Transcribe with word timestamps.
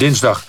dinsdag. 0.00 0.44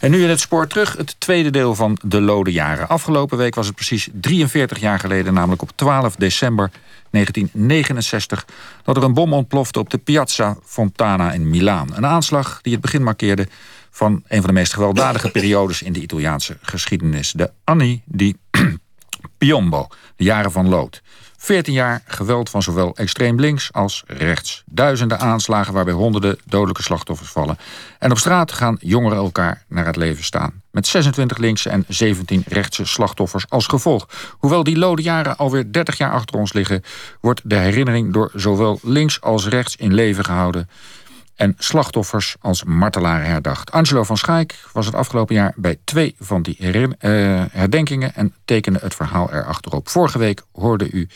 En 0.00 0.10
nu 0.10 0.22
in 0.22 0.28
het 0.28 0.40
spoor 0.40 0.66
terug 0.66 0.96
het 0.96 1.20
tweede 1.20 1.50
deel 1.50 1.74
van 1.74 1.98
de 2.02 2.20
Lode 2.20 2.52
Jaren. 2.52 2.88
Afgelopen 2.88 3.38
week 3.38 3.54
was 3.54 3.66
het 3.66 3.74
precies 3.74 4.08
43 4.12 4.78
jaar 4.78 4.98
geleden, 4.98 5.34
namelijk 5.34 5.62
op 5.62 5.70
12 5.74 6.16
december 6.16 6.70
1969... 7.10 8.46
dat 8.84 8.96
er 8.96 9.02
een 9.02 9.14
bom 9.14 9.32
ontplofte 9.32 9.78
op 9.78 9.90
de 9.90 9.98
Piazza 9.98 10.56
Fontana 10.64 11.32
in 11.32 11.50
Milaan. 11.50 11.88
Een 11.94 12.06
aanslag 12.06 12.58
die 12.62 12.72
het 12.72 12.80
begin 12.80 13.02
markeerde 13.02 13.48
van 13.90 14.22
een 14.28 14.38
van 14.38 14.46
de 14.46 14.52
meest 14.52 14.74
gewelddadige 14.74 15.30
periodes... 15.30 15.82
in 15.82 15.92
de 15.92 16.00
Italiaanse 16.00 16.56
geschiedenis. 16.60 17.32
De 17.32 17.50
Anni 17.64 18.02
di 18.04 18.36
Piombo, 19.38 19.86
de 20.16 20.24
jaren 20.24 20.52
van 20.52 20.68
lood. 20.68 21.02
14 21.46 21.72
jaar 21.72 22.02
geweld 22.06 22.50
van 22.50 22.62
zowel 22.62 22.96
extreem 22.96 23.40
links 23.40 23.72
als 23.72 24.02
rechts. 24.06 24.62
Duizenden 24.66 25.18
aanslagen 25.18 25.72
waarbij 25.72 25.94
honderden 25.94 26.38
dodelijke 26.44 26.82
slachtoffers 26.82 27.30
vallen. 27.30 27.58
En 27.98 28.10
op 28.10 28.18
straat 28.18 28.52
gaan 28.52 28.76
jongeren 28.80 29.18
elkaar 29.18 29.64
naar 29.68 29.86
het 29.86 29.96
leven 29.96 30.24
staan. 30.24 30.62
Met 30.70 30.86
26 30.86 31.36
linkse 31.36 31.70
en 31.70 31.84
17 31.88 32.44
rechtse 32.46 32.86
slachtoffers 32.86 33.44
als 33.48 33.66
gevolg. 33.66 34.08
Hoewel 34.38 34.62
die 34.62 34.78
lode 34.78 35.02
jaren 35.02 35.36
alweer 35.36 35.72
30 35.72 35.96
jaar 35.96 36.12
achter 36.12 36.38
ons 36.38 36.52
liggen... 36.52 36.82
wordt 37.20 37.40
de 37.44 37.56
herinnering 37.56 38.12
door 38.12 38.30
zowel 38.34 38.78
links 38.82 39.20
als 39.20 39.48
rechts 39.48 39.76
in 39.76 39.94
leven 39.94 40.24
gehouden 40.24 40.68
en 41.36 41.54
slachtoffers 41.58 42.36
als 42.40 42.64
martelaren 42.64 43.26
herdacht. 43.26 43.70
Angelo 43.70 44.02
van 44.02 44.16
Schaik 44.16 44.54
was 44.72 44.86
het 44.86 44.94
afgelopen 44.94 45.34
jaar 45.34 45.52
bij 45.56 45.78
twee 45.84 46.14
van 46.18 46.42
die 46.42 46.56
uh, 46.58 46.88
herdenkingen 47.50 48.14
en 48.14 48.34
tekende 48.44 48.78
het 48.82 48.94
verhaal 48.94 49.32
erachterop. 49.32 49.88
Vorige 49.88 50.18
week 50.18 50.42
hoorde 50.52 50.90
u 50.90 51.08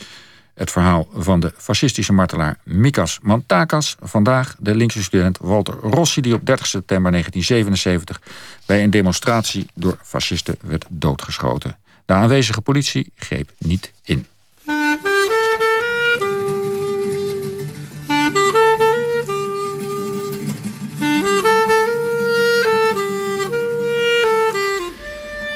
het 0.54 0.70
verhaal 0.70 1.08
van 1.14 1.40
de 1.40 1.52
fascistische 1.56 2.12
martelaar 2.12 2.58
Mikas 2.64 3.18
Mantakas. 3.22 3.96
Vandaag 4.00 4.56
de 4.58 4.74
linkse 4.74 5.02
student 5.02 5.38
Walter 5.38 5.74
Rossi, 5.74 6.20
die 6.20 6.34
op 6.34 6.46
30 6.46 6.66
september 6.66 7.10
1977 7.10 8.20
bij 8.66 8.82
een 8.82 8.90
demonstratie 8.90 9.66
door 9.74 9.98
fascisten 10.02 10.56
werd 10.60 10.86
doodgeschoten. 10.88 11.78
De 12.04 12.12
aanwezige 12.12 12.60
politie 12.60 13.12
greep 13.16 13.52
niet 13.58 13.92
in. 14.04 14.26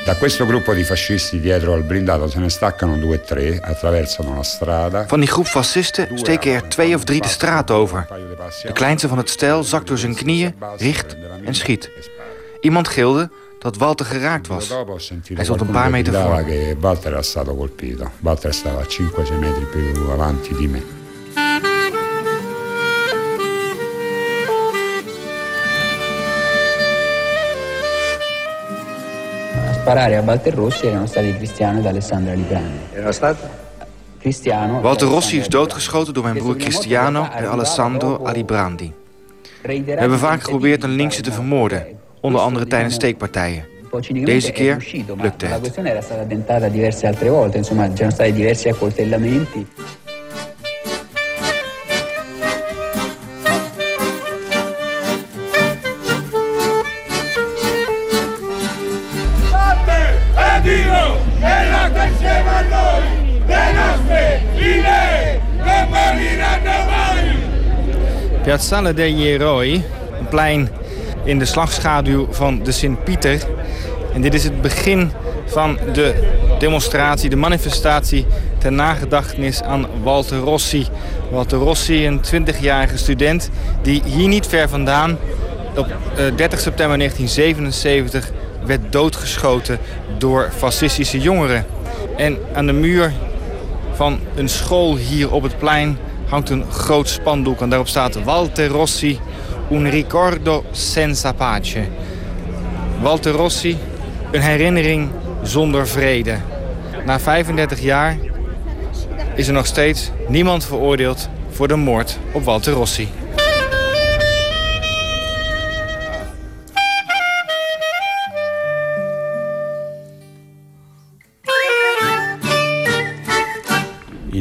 Da 0.05 0.16
questo 0.16 0.44
gruppo 0.44 0.74
di 0.74 0.84
fascisti 0.84 1.41
dietro 1.41 1.72
al 1.72 1.83
blindato 1.83 2.28
se 2.28 2.38
ne 2.38 2.50
staccano 2.50 2.98
due 2.98 3.16
o 3.16 3.20
tre, 3.20 3.58
attraversano 3.62 4.36
la 4.36 4.42
strada. 4.42 5.06
Van 5.06 5.20
die 5.20 5.28
groep 5.28 5.47
fascisten 5.47 6.19
steken 6.19 6.52
er 6.52 6.69
twee 6.69 6.94
of 6.94 7.05
drie 7.05 7.20
de 7.20 7.28
straat 7.28 7.70
over. 7.70 8.06
De 8.62 8.72
kleinste 8.72 9.08
van 9.08 9.19
het 9.19 9.30
stel 9.30 9.62
zakt 9.62 9.88
door 9.88 9.98
zijn 9.98 10.14
knieën, 10.14 10.55
richt 10.77 11.16
en 11.44 11.55
schiet. 11.55 11.91
Iemand 12.60 12.88
gilde 12.88 13.30
dat 13.58 13.77
Walter 13.77 14.06
geraakt 14.06 14.47
was. 14.47 14.69
Hij 15.34 15.44
stond 15.44 15.60
een 15.60 15.70
paar 15.70 15.91
meter 15.91 16.12
voor. 16.12 16.44
Walter 16.80 17.12
era 17.12 17.22
stato 17.22 17.56
colpito. 17.56 18.10
Walter 18.20 18.55
stava 18.55 18.82
5-6 18.82 18.86
metri 19.38 19.64
più 19.64 20.10
avanti 20.10 20.55
di 20.55 20.69
me. 20.69 21.03
Sparare 29.84 30.16
a 30.16 30.22
Walter 30.22 30.54
Rossi 30.54 30.86
erano 30.86 31.06
stati 31.06 31.36
Cristiano 31.36 31.78
ed 31.78 31.86
Alessandra 31.86 32.32
Librani. 32.32 32.78
Erano 32.94 33.12
stati? 33.12 33.42
Cristiano. 34.18 34.80
Walter 34.80 35.08
Rossi 35.08 35.38
is 35.38 35.48
doodgeschoten 35.48 36.14
door 36.14 36.22
mijn 36.22 36.36
broer 36.36 36.56
Cristiano 36.56 37.28
en 37.34 37.46
Alessandro 37.46 38.24
Alibrandi. 38.24 38.92
We 39.62 39.82
hebben 39.86 40.18
vaak 40.18 40.42
geprobeerd 40.42 40.82
een 40.82 40.94
linkse 40.94 41.22
te 41.22 41.32
vermoorden, 41.32 41.86
onder 42.20 42.41
andere 42.41 42.66
tijdens 42.66 42.94
steekpartijen. 42.94 43.64
Deze 44.12 44.52
keer 44.52 44.86
lukte 45.22 45.46
het. 45.46 45.78
Piazzale 68.44 68.94
degli 68.94 69.27
Eroi, 69.27 69.84
een 70.19 70.28
plein 70.28 70.69
in 71.25 71.38
de 71.38 71.44
slagschaduw 71.44 72.27
van 72.31 72.62
de 72.62 72.72
Sint-Pieter. 72.72 73.41
En 74.15 74.21
dit 74.21 74.34
is 74.34 74.44
het 74.44 74.62
begin 74.62 75.10
van 75.47 75.78
de 75.93 76.15
demonstratie, 76.59 77.31
de 77.31 77.37
manifestatie 77.37 78.27
ter 78.59 78.72
nagedachtenis 78.72 79.62
aan 79.62 79.87
Walter 80.03 80.38
Rossi. 80.38 80.87
Walter 81.31 81.59
Rossi, 81.59 82.06
een 82.06 82.21
20-jarige 82.21 82.99
student 82.99 83.50
die 83.83 84.03
hier 84.04 84.28
niet 84.28 84.47
ver 84.47 84.69
vandaan 84.69 85.19
op 85.77 85.87
30 86.16 86.38
eh, 86.38 86.65
september 86.65 86.99
1977 86.99 88.31
werd 88.66 88.93
doodgeschoten 88.93 89.78
door 90.19 90.50
fascistische 90.56 91.21
jongeren. 91.21 91.66
En 92.16 92.38
aan 92.53 92.66
de 92.66 92.72
muur 92.72 93.12
van 93.93 94.19
een 94.34 94.49
school 94.49 94.97
hier 94.97 95.33
op 95.33 95.43
het 95.43 95.59
plein 95.59 95.99
hangt 96.28 96.50
een 96.50 96.64
groot 96.70 97.08
spandoek. 97.08 97.60
En 97.60 97.68
daarop 97.68 97.88
staat 97.88 98.22
Walter 98.22 98.68
Rossi, 98.68 99.18
un 99.70 99.90
ricordo 99.90 100.64
senza 100.70 101.32
pace. 101.32 101.84
Walter 103.00 103.32
Rossi, 103.32 103.78
een 104.30 104.40
herinnering 104.40 105.10
zonder 105.42 105.88
vrede. 105.88 106.36
Na 107.04 107.20
35 107.20 107.80
jaar 107.80 108.16
is 109.34 109.46
er 109.46 109.52
nog 109.54 109.66
steeds 109.66 110.10
niemand 110.28 110.64
veroordeeld 110.64 111.28
voor 111.50 111.68
de 111.68 111.76
moord 111.76 112.18
op 112.32 112.44
Walter 112.44 112.72
Rossi. 112.72 113.08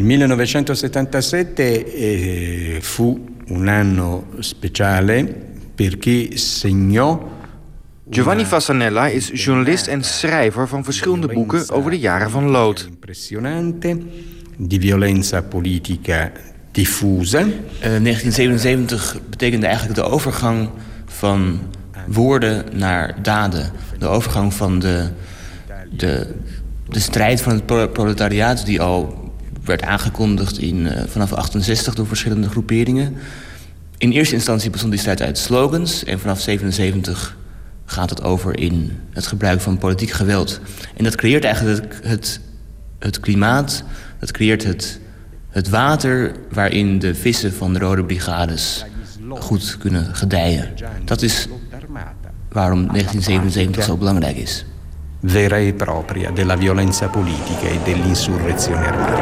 Il 0.03 0.09
1977 0.09 1.93
eh, 1.93 2.77
fu 2.81 3.23
un 3.47 3.67
anno 3.69 4.25
speciale 4.39 5.23
perché 5.75 6.37
segnò 6.37 7.31
Giovanni 8.03 8.43
Fassanella 8.43 9.07
is 9.07 9.31
journalist 9.31 9.87
en 9.87 10.03
schrijver 10.03 10.67
van 10.67 10.83
verschillende 10.83 11.27
boeken 11.27 11.69
over 11.69 11.91
de 11.91 11.99
jaren 11.99 12.29
van 12.29 12.49
lood. 12.49 12.85
Impressionante, 12.89 14.01
di 14.57 14.79
violenza 14.79 15.41
politica 15.41 16.31
diffusa. 16.71 17.39
Uh, 17.39 17.53
1977 17.79 19.19
betekende 19.29 19.65
eigenlijk 19.65 19.95
de 19.95 20.05
overgang 20.05 20.69
van 21.05 21.59
woorden 22.07 22.65
naar 22.73 23.21
daden. 23.21 23.71
De 23.99 24.07
overgang 24.07 24.53
van 24.53 24.79
de, 24.79 25.09
de, 25.91 26.33
de 26.89 26.99
strijd 26.99 27.41
van 27.41 27.53
het 27.53 27.93
proletariaat 27.93 28.65
die 28.65 28.81
al 28.81 29.22
werd 29.65 29.81
aangekondigd 29.81 30.59
in, 30.59 30.75
uh, 30.75 30.91
vanaf 31.07 31.33
68 31.33 31.95
door 31.95 32.07
verschillende 32.07 32.49
groeperingen. 32.49 33.15
In 33.97 34.11
eerste 34.11 34.35
instantie 34.35 34.69
bestond 34.69 34.91
die 34.91 35.01
strijd 35.01 35.21
uit 35.21 35.37
slogans... 35.37 36.03
en 36.03 36.19
vanaf 36.19 36.41
77 36.41 37.37
gaat 37.85 38.09
het 38.09 38.23
over 38.23 38.59
in 38.59 38.99
het 39.11 39.27
gebruik 39.27 39.61
van 39.61 39.77
politiek 39.77 40.11
geweld. 40.11 40.59
En 40.95 41.03
dat 41.03 41.15
creëert 41.15 41.43
eigenlijk 41.43 41.93
het, 41.93 42.03
het, 42.03 42.39
het 42.99 43.19
klimaat, 43.19 43.83
dat 44.19 44.31
creëert 44.31 44.63
het, 44.63 44.99
het 45.49 45.69
water... 45.69 46.31
waarin 46.49 46.99
de 46.99 47.15
vissen 47.15 47.53
van 47.53 47.73
de 47.73 47.79
Rode 47.79 48.03
Brigades 48.03 48.85
goed 49.29 49.77
kunnen 49.79 50.15
gedijen. 50.15 50.69
Dat 51.05 51.21
is 51.21 51.47
waarom 52.51 52.87
1977 52.87 53.83
zo 53.83 53.97
belangrijk 53.97 54.35
is. 54.35 54.65
Vera 55.25 55.57
e 55.57 55.73
propria 55.73 56.31
della 56.31 56.57
violenza 56.57 57.07
politica 57.07 57.67
e 57.67 57.79
dell'insurrezione 57.83 58.87
armata. 58.87 59.21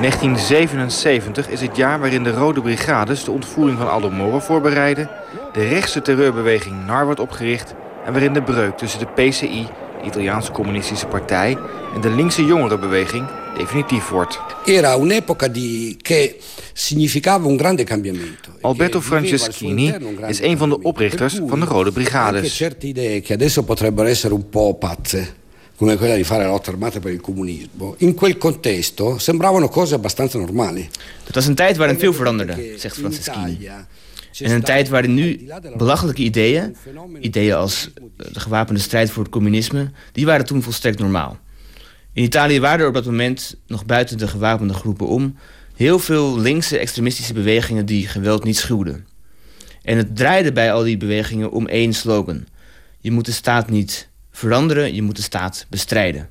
1977 0.00 1.48
is 1.48 1.60
het 1.60 1.76
jaar 1.76 2.00
waarin 2.00 2.22
de 2.22 2.32
Rode 2.32 2.60
Brigades 2.60 3.24
de 3.24 3.30
ontvoering 3.30 3.78
van 3.78 3.90
Aldo 3.90 4.10
Moro 4.10 4.38
voorbereiden, 4.38 5.10
de 5.52 5.68
rechtse 5.68 6.02
terreurbeweging 6.02 6.86
NAR 6.86 7.04
wordt 7.04 7.20
opgericht 7.20 7.74
en 8.04 8.12
waarin 8.12 8.32
de 8.32 8.42
breuk 8.42 8.76
tussen 8.76 8.98
de 8.98 9.06
PCI, 9.06 9.68
de 10.00 10.06
Italiaanse 10.06 10.52
Communistische 10.52 11.06
Partij, 11.06 11.58
en 11.94 12.00
de 12.00 12.10
linkse 12.10 12.44
jongerenbeweging 12.44 13.26
definitief 13.56 14.08
wordt. 14.08 14.40
Era 14.64 14.96
un'epoca 14.96 15.48
di 15.48 15.96
che 16.02 16.38
significava 16.72 17.46
un 17.46 17.56
grande 17.56 17.84
cambiamento. 17.84 18.50
Alberto 18.60 19.00
Franceschini 19.00 19.94
is 20.28 20.40
een 20.40 20.58
van 20.58 20.68
de 20.68 20.82
oprichters 20.82 21.40
van 21.46 21.60
de 21.60 21.66
Rode 21.66 21.92
Brigades. 21.92 22.56
Certe 22.56 22.86
idee 22.86 23.20
che 23.20 23.32
adesso 23.32 23.62
potrebbero 23.62 24.08
essere 24.08 24.34
un 24.34 24.48
po' 24.48 24.74
pazze 24.74 25.38
come 25.80 25.96
quella 25.96 26.14
di 26.14 26.24
fare 26.24 26.44
la 26.44 26.50
lotta 26.50 26.70
armata 26.70 27.00
per 27.00 27.10
il 27.10 27.22
comunismo, 27.22 27.94
in 27.98 28.14
quel 28.14 28.36
contesto 28.36 29.16
sembravano 29.18 29.68
cose 29.68 29.94
abbastanza 29.94 30.38
normali. 30.38 30.88
Dat 31.24 31.34
was 31.34 31.46
een 31.46 31.54
tijd 31.54 31.76
waarin 31.76 31.98
veel 31.98 32.12
veranderde, 32.12 32.74
zegt 32.76 32.96
Franceschini. 32.96 33.68
En 34.38 34.50
een 34.50 34.62
tijd 34.62 34.88
waarin 34.88 35.14
nu 35.14 35.48
belachelijke 35.76 36.22
ideeën, 36.22 36.76
ideeën 37.20 37.54
als 37.54 37.90
de 38.16 38.40
gewapende 38.40 38.80
strijd 38.80 39.10
voor 39.10 39.22
het 39.22 39.32
communisme, 39.32 39.90
die 40.12 40.26
waren 40.26 40.46
toen 40.46 40.62
volstrekt 40.62 40.98
normaal. 40.98 41.38
In 42.12 42.22
Italië 42.22 42.60
waren 42.60 42.80
er 42.80 42.88
op 42.88 42.94
dat 42.94 43.04
moment, 43.04 43.56
nog 43.66 43.86
buiten 43.86 44.18
de 44.18 44.28
gewapende 44.28 44.74
groepen 44.74 45.06
om, 45.06 45.36
heel 45.76 45.98
veel 45.98 46.38
linkse 46.38 46.78
extremistische 46.78 47.32
bewegingen 47.32 47.86
die 47.86 48.06
geweld 48.06 48.44
niet 48.44 48.56
schuwden. 48.56 49.06
En 49.82 49.96
het 49.96 50.16
draaide 50.16 50.52
bij 50.52 50.72
al 50.72 50.82
die 50.82 50.96
bewegingen 50.96 51.50
om 51.50 51.66
één 51.66 51.92
slogan. 51.92 52.44
Je 53.00 53.10
moet 53.10 53.26
de 53.26 53.32
staat 53.32 53.70
niet 53.70 54.08
veranderen, 54.30 54.94
je 54.94 55.02
moet 55.02 55.16
de 55.16 55.22
staat 55.22 55.66
bestrijden. 55.68 56.28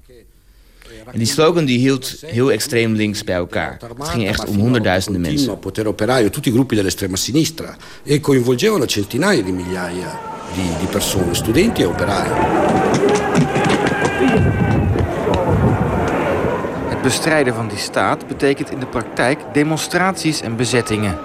En 1.11 1.17
die 1.17 1.27
slogan 1.27 1.65
die 1.65 1.77
hield 1.77 2.23
heel 2.25 2.51
extreem 2.51 2.93
links 2.93 3.23
bij 3.23 3.35
elkaar. 3.35 3.79
Het 3.97 4.07
ging 4.07 4.27
echt 4.27 4.47
om 4.47 4.57
honderdduizenden 4.57 5.21
mensen. 5.21 5.59
Potere 5.59 5.87
operaio, 5.87 6.29
tutti 6.29 6.49
i 6.49 6.53
gruppi 6.53 6.75
dell'estrema 6.75 7.15
sinistra 7.15 7.77
e 8.03 8.19
coinvolgevano 8.19 8.85
centinaia 8.85 9.41
di 9.41 9.51
migliaia 9.51 10.19
di, 10.53 10.61
di 10.79 10.85
persone, 10.85 11.33
studenti 11.33 11.81
e 11.81 11.85
operai. 11.85 13.08
Het 16.99 17.07
bestrijden 17.07 17.53
van 17.53 17.67
die 17.67 17.77
staat 17.77 18.27
betekent 18.27 18.71
in 18.71 18.79
de 18.79 18.85
praktijk 18.85 19.39
demonstraties 19.53 20.41
en 20.41 20.55
bezettingen. 20.55 21.17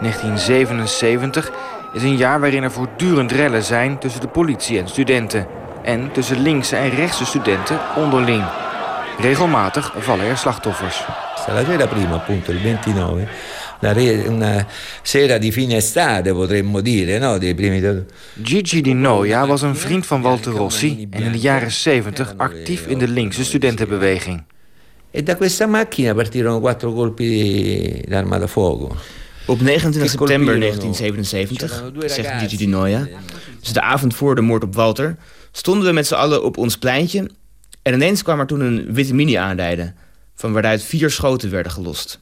1977 0.00 1.50
is 1.92 2.02
een 2.02 2.16
jaar 2.16 2.40
waarin 2.40 2.62
er 2.62 2.70
voortdurend 2.70 3.32
rellen 3.32 3.62
zijn 3.62 3.98
tussen 3.98 4.20
de 4.20 4.28
politie 4.28 4.78
en 4.78 4.88
studenten. 4.88 5.46
En 5.82 6.12
tussen 6.12 6.40
linkse 6.40 6.76
en 6.76 6.90
rechtse 6.90 7.26
studenten 7.26 7.78
onderling. 7.96 8.44
Regelmatig 9.20 9.94
vallen 9.98 10.26
er 10.26 10.36
slachtoffers. 10.36 11.04
La 11.46 11.64
sera 11.64 11.86
prima, 11.86 12.14
appunto, 12.14 12.50
il 12.50 12.60
29, 12.60 14.28
una, 14.28 14.66
sera 15.02 15.38
di 15.38 15.52
fine 15.52 15.76
estate 15.76 16.32
potremmo 16.32 16.80
dire, 16.80 17.18
no? 17.18 17.38
Dei 17.38 17.54
primi... 17.54 18.04
Gigi 18.42 18.80
Di 18.80 18.92
Noia 18.92 19.46
was 19.46 19.62
een 19.62 19.76
vriend 19.76 20.06
van 20.06 20.22
Walter 20.22 20.52
Rossi 20.52 21.06
en 21.10 21.22
in 21.22 21.32
de 21.32 21.38
jaren 21.38 21.70
70 21.70 22.34
actief 22.36 22.86
in 22.86 22.98
de 22.98 23.08
linkse 23.08 23.44
studentenbeweging. 23.44 24.42
E 25.16 25.22
da 25.22 25.36
questa 25.36 25.66
macchina 25.66 26.12
partirono 26.12 26.58
quattro 26.58 26.92
colpi 26.92 28.02
d'arma 28.08 28.36
da 28.36 28.48
fuoco. 28.48 28.96
Op 29.46 29.60
29 29.60 30.10
september 30.10 30.58
1977, 30.58 31.92
zegt 32.06 32.40
Gigi 32.40 32.56
Di 32.56 32.66
Noia, 32.66 33.08
dus 33.60 33.72
de 33.72 33.80
avond 33.80 34.14
voor 34.14 34.34
de 34.34 34.40
moord 34.40 34.62
op 34.62 34.74
Walter, 34.74 35.16
stonden 35.52 35.86
we 35.86 35.92
met 35.92 36.06
z'n 36.06 36.14
allen 36.14 36.44
op 36.44 36.56
ons 36.56 36.78
pleintje 36.78 37.30
en 37.82 37.94
ineens 37.94 38.22
kwam 38.22 38.40
er 38.40 38.46
toen 38.46 38.60
een 38.60 38.92
witte 38.92 39.14
mini 39.14 39.34
aanrijden, 39.34 39.94
van 40.34 40.52
waaruit 40.52 40.82
vier 40.82 41.10
schoten 41.10 41.50
werden 41.50 41.72
gelost. 41.72 42.20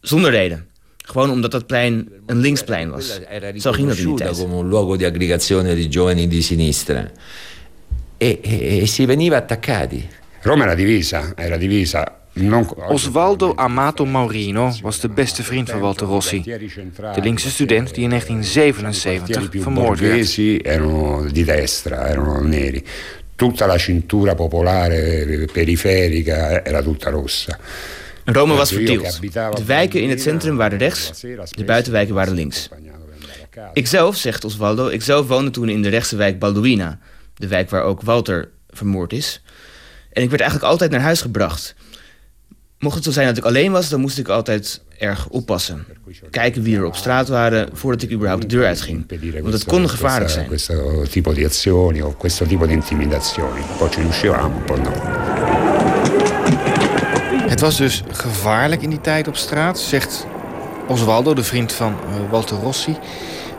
Zonder 0.00 0.30
reden. 0.30 0.66
Gewoon 0.96 1.30
omdat 1.30 1.50
dat 1.50 1.66
plein 1.66 2.08
een 2.26 2.38
linksplein 2.38 2.90
was. 2.90 3.20
Zo 3.56 3.72
ging 3.72 3.88
dat 3.88 3.96
in 3.96 4.06
die 4.06 4.16
tijd. 4.16 4.36
come 4.36 4.56
un 4.56 4.68
luogo 4.68 4.96
di 4.96 5.04
aggregazione 5.04 5.74
di 5.74 5.86
giovani 5.90 6.28
di 6.28 6.42
sinistra. 6.42 7.10
E, 8.16 8.38
e- 8.42 8.80
e 8.80 8.86
si 8.86 9.06
veniva 9.06 9.36
attaccati. 9.36 10.08
Roma 10.42 10.64
era 10.64 10.74
divisa, 10.74 11.32
era 11.36 11.56
divisa. 11.56 12.20
Osvaldo 12.88 13.52
Amato 13.56 14.04
Maurino 14.04 14.72
was 14.80 15.00
de 15.00 15.08
beste 15.08 15.42
vriend 15.42 15.70
van 15.70 15.80
Walter 15.80 16.06
Rossi. 16.06 16.42
De 16.42 17.20
linkse 17.20 17.50
student 17.50 17.94
die 17.94 18.02
in 18.02 18.08
1977 18.08 19.48
più 19.48 19.62
vermoord 19.62 20.00
werd. 20.00 20.38
erano 20.62 21.26
di 21.30 21.44
destra, 21.44 22.08
erano 22.08 22.40
neri. 22.40 22.84
Tutta 23.36 23.66
la 23.66 23.78
cintura 23.78 24.34
popolare 24.34 25.46
periferica 25.52 26.64
era 26.64 26.82
tutta 26.82 27.10
rossa. 27.10 27.58
Rome 28.24 28.54
was 28.54 28.72
verdeeld. 28.72 29.20
De 29.56 29.64
wijken 29.64 30.00
in 30.02 30.08
het 30.08 30.22
centrum 30.22 30.56
waren 30.56 30.78
rechts, 30.78 31.20
de 31.50 31.64
buitenwijken 31.64 32.14
waren 32.14 32.34
links. 32.34 32.68
Ikzelf, 33.72 34.16
zegt 34.16 34.44
Osvaldo, 34.44 34.88
ikzelf 34.88 35.26
woonde 35.26 35.50
toen 35.50 35.68
in 35.68 35.82
de 35.82 35.88
rechtse 35.88 36.16
wijk 36.16 36.38
Balduina. 36.38 36.98
De 37.34 37.46
wijk 37.46 37.70
waar 37.70 37.82
ook 37.82 38.02
Walter 38.02 38.48
vermoord 38.70 39.12
is. 39.12 39.42
En 40.12 40.22
ik 40.22 40.28
werd 40.28 40.40
eigenlijk 40.40 40.70
altijd 40.70 40.90
naar 40.90 41.00
huis 41.00 41.20
gebracht. 41.20 41.74
Mocht 42.78 42.94
het 42.94 43.04
zo 43.04 43.10
zijn 43.10 43.26
dat 43.26 43.36
ik 43.36 43.44
alleen 43.44 43.72
was, 43.72 43.88
dan 43.88 44.00
moest 44.00 44.18
ik 44.18 44.28
altijd 44.28 44.80
erg 44.98 45.28
oppassen. 45.28 45.84
Kijken 46.30 46.62
wie 46.62 46.76
er 46.76 46.84
op 46.84 46.96
straat 46.96 47.28
waren 47.28 47.68
voordat 47.72 48.02
ik 48.02 48.10
überhaupt 48.10 48.42
de 48.42 48.48
deur 48.48 48.66
uitging. 48.66 49.06
Want 49.42 49.52
het 49.52 49.64
kon 49.64 49.88
gevaarlijk 49.88 50.30
zijn. 50.30 50.46
Questo 50.46 51.02
tipo 51.10 51.32
di 51.32 51.44
azioni 51.44 52.02
o 52.02 52.14
questo 52.18 52.44
tipo 52.46 52.66
di 52.66 52.72
intimidazioni. 52.72 53.60
Poi 53.78 53.90
ci 53.90 54.00
riuscivamo, 54.00 54.62
poi 54.66 54.80
no. 54.80 54.90
Het 57.48 57.60
was 57.60 57.76
dus 57.76 58.02
gevaarlijk 58.10 58.82
in 58.82 58.90
die 58.90 59.00
tijd 59.00 59.28
op 59.28 59.36
straat, 59.36 59.78
zegt 59.80 60.26
Osvaldo, 60.88 61.34
de 61.34 61.44
vriend 61.44 61.72
van 61.72 61.92
eh, 61.92 62.30
Walter 62.30 62.56
Rossi. 62.56 62.96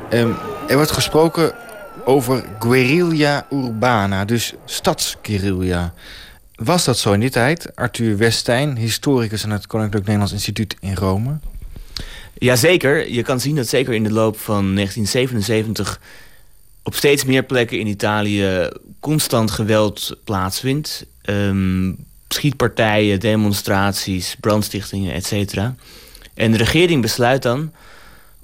Ehm, 0.10 0.32
er 0.68 0.76
wordt 0.76 0.92
gesproken 0.92 1.52
over 2.06 2.44
guerrilla 2.60 3.46
urbana, 3.52 4.26
dus 4.26 4.54
stadsguerrilla. 4.66 5.94
Was 6.64 6.86
dat 6.86 6.98
zo 6.98 7.14
in 7.14 7.20
die 7.20 7.30
tijd? 7.30 7.76
Arthur 7.76 8.18
Westijn, 8.18 8.78
historicus 8.78 9.44
aan 9.44 9.50
het 9.50 9.68
Koninklijk 9.68 10.04
Nederlands 10.04 10.34
Instituut 10.34 10.76
in 10.80 10.96
Rome. 10.96 11.40
Jazeker, 12.34 13.12
je 13.12 13.24
kan 13.24 13.40
zien 13.40 13.56
dat 13.56 13.68
zeker 13.68 13.94
in 13.94 14.04
de 14.04 14.12
loop 14.12 14.40
van 14.40 14.76
1977 14.76 16.00
op 16.84 16.96
steeds 16.96 17.26
meer 17.26 17.44
plekken 17.44 17.80
in 17.80 17.88
Italië 17.88 18.70
constant 19.00 19.52
geweld 19.52 20.18
plaatsvindt. 20.24 21.06
Ehm, 21.22 21.92
schietpartijen, 22.28 23.20
demonstraties, 23.20 24.36
brandstichtingen, 24.40 25.14
etc. 25.14 25.58
En 26.34 26.52
de 26.52 26.58
regering 26.58 27.02
besluit 27.02 27.42
dan 27.42 27.72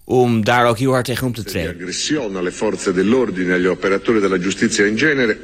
om 0.09 0.43
daar 0.43 0.67
ook 0.67 0.77
heel 0.77 0.91
hard 0.91 1.05
tegen 1.05 1.27
om 1.27 1.33
te 1.33 1.43
treden. 1.43 1.77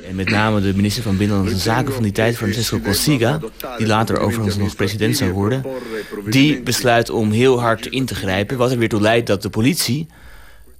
En 0.10 0.16
met 0.16 0.30
name 0.30 0.62
de 0.62 0.76
minister 0.76 1.04
van 1.04 1.18
Binnenlandse 1.18 1.58
Zaken 1.58 1.94
van 1.94 2.04
die 2.04 2.12
tijd, 2.12 2.38
Francesco 2.38 2.80
Cossiga, 2.80 3.40
die 3.78 3.88
later 3.88 4.20
overigens 4.20 4.58
nog 4.58 4.76
president 4.76 5.18
zou 5.18 5.32
worden, 5.32 5.66
die 6.30 6.62
besluit 6.62 7.10
om 7.10 7.32
heel 7.32 7.62
hard 7.62 7.86
in 7.86 8.06
te 8.06 8.16
grijpen, 8.16 8.58
wat 8.58 8.72
er 8.72 8.78
weer 8.78 8.90
toe 8.90 9.02
leidt 9.02 9.28
dat 9.28 9.42
de 9.42 9.50
politie 9.50 10.08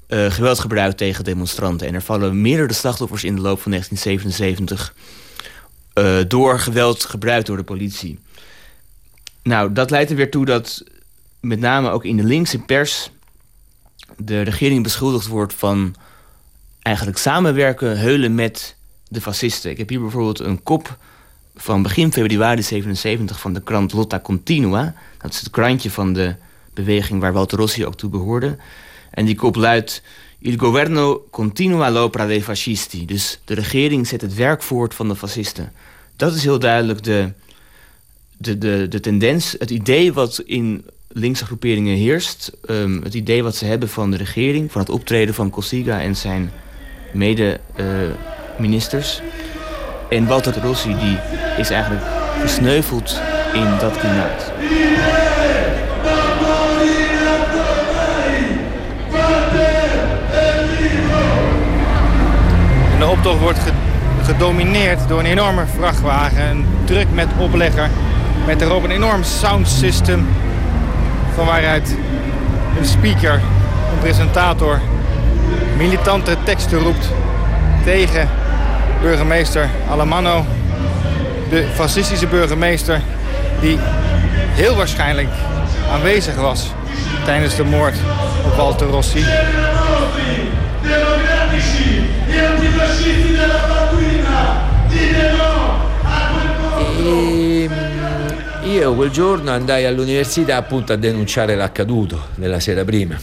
eh, 0.08 0.32
geweld 0.32 0.60
gebruikt 0.60 0.98
tegen 0.98 1.24
demonstranten. 1.24 1.88
En 1.88 1.94
er 1.94 2.02
vallen 2.02 2.42
meerdere 2.42 2.74
slachtoffers 2.74 3.24
in 3.24 3.36
de 3.36 3.42
loop 3.42 3.62
van 3.62 3.72
1977 3.72 4.94
eh, 5.94 6.18
door 6.28 6.60
geweld 6.60 7.04
gebruikt 7.04 7.48
door 7.48 7.58
de 7.58 7.64
politie. 7.64 8.20
Nou, 9.44 9.74
dat 9.74 9.90
leidt 9.90 10.10
er 10.10 10.16
weer 10.16 10.32
toe 10.32 10.46
dat 10.46 10.84
met 11.40 11.60
name 11.60 11.90
ook 11.90 12.06
in 12.06 12.18
de 12.18 12.24
linkse 12.24 12.60
pers 12.60 13.10
de 14.18 14.42
regering 14.42 14.84
beschuldigd 14.84 15.28
wordt 15.28 15.54
van 15.54 15.96
eigenlijk 16.82 17.18
samenwerken, 17.18 18.00
heulen 18.00 18.36
met 18.36 18.76
de 19.08 19.22
fascisten. 19.22 19.72
Ik 19.72 19.78
heb 19.78 19.90
hier 19.90 20.02
bijvoorbeeld 20.02 20.40
een 20.40 20.64
kop 20.64 20.98
van 21.56 21.82
begin 21.82 22.14
februari 22.14 22.62
77 22.62 23.40
van 23.40 23.54
de 23.54 23.62
krant 23.62 23.94
Lotta 23.94 24.20
Continua. 24.20 24.96
Dat 25.22 25.34
is 25.34 25.40
het 25.40 25.50
krantje 25.50 25.92
van 25.92 26.14
de 26.14 26.36
beweging 26.74 27.22
waar 27.22 27.34
Walter 27.34 27.58
Rossi 27.58 27.86
ook 27.86 27.96
toe 27.96 28.10
behoorde. 28.10 28.58
En 29.12 29.26
die 29.26 29.36
kop 29.36 29.56
luidt... 29.56 30.02
Il 30.46 30.58
governo 30.58 31.28
continua 31.32 31.90
l'opera 31.90 32.26
dei 32.26 32.44
fascisti. 32.44 33.06
Dus 33.06 33.40
de 33.46 33.54
regering 33.54 34.08
zet 34.08 34.22
het 34.22 34.34
werk 34.34 34.64
voort 34.64 34.94
van 34.94 35.08
de 35.08 35.16
fascisten. 35.16 35.72
Dat 36.16 36.36
is 36.36 36.44
heel 36.44 36.60
duidelijk 36.60 37.04
de, 37.04 37.32
de, 38.38 38.58
de, 38.58 38.88
de 38.88 39.00
tendens, 39.00 39.56
het 39.60 39.70
idee 39.70 40.14
wat 40.14 40.42
in 40.46 40.86
linkse 41.18 41.46
groeperingen 41.46 41.96
heerst. 41.96 42.52
ehm, 42.66 43.02
het 43.04 43.14
idee 43.14 43.44
wat 43.44 43.56
ze 43.56 43.66
hebben 43.66 43.90
van 43.90 44.12
de 44.12 44.18
regering, 44.18 44.72
van 44.72 44.82
het 44.82 44.90
optreden 44.90 45.34
van 45.34 45.50
Cossiga 45.50 46.02
en 46.02 46.16
zijn 46.16 46.52
mede-ministers. 47.14 49.22
en 50.10 50.28
Walter 50.28 50.54
Rossi 50.62 50.96
die 51.00 51.18
is 51.58 51.70
eigenlijk 51.70 52.04
gesneuveld 52.42 53.22
in 53.54 53.68
dat 53.80 53.98
klimaat. 54.00 54.52
De 63.00 63.06
optocht 63.08 63.40
wordt 63.40 63.60
ge- 63.60 63.72
gedomineerd 64.24 65.08
door 65.08 65.20
een 65.20 65.26
enorme 65.26 65.64
vrachtwagen. 65.78 66.50
Een 66.50 66.66
truck 66.84 67.08
met 67.14 67.28
oplegger. 67.40 67.90
Met 68.46 68.62
erop 68.62 68.84
een 68.84 68.92
enorm 68.92 69.24
sound 69.24 69.68
system. 69.68 70.28
Van 71.36 71.46
waaruit 71.46 71.96
een 72.78 72.86
speaker, 72.86 73.34
een 73.34 74.00
presentator, 74.00 74.80
militante 75.78 76.38
teksten 76.44 76.80
roept 76.80 77.10
tegen 77.84 78.30
burgemeester 79.02 79.70
Alemanno. 79.90 80.46
De 81.50 81.68
fascistische 81.74 82.28
burgemeester 82.28 83.02
die 83.62 83.80
heel 84.54 84.76
waarschijnlijk 84.76 85.30
aanwezig 85.92 86.36
was 86.36 86.72
tijdens 87.26 87.56
de 87.56 87.64
moord 87.64 87.96
op 88.46 88.56
Walter 88.56 88.88
Rossi. 88.88 89.26
democratici 91.06 92.06
e 97.08 97.35
io 98.76 98.94
quel 98.94 99.10
giorno 99.10 99.52
andai 99.52 99.86
all'università 99.86 100.58
appunto 100.58 100.92
a 100.92 100.98
denunciare 100.98 101.56
l'accaduto 101.56 102.28
della 102.36 102.60
sera 102.60 102.84
prima. 102.84 103.18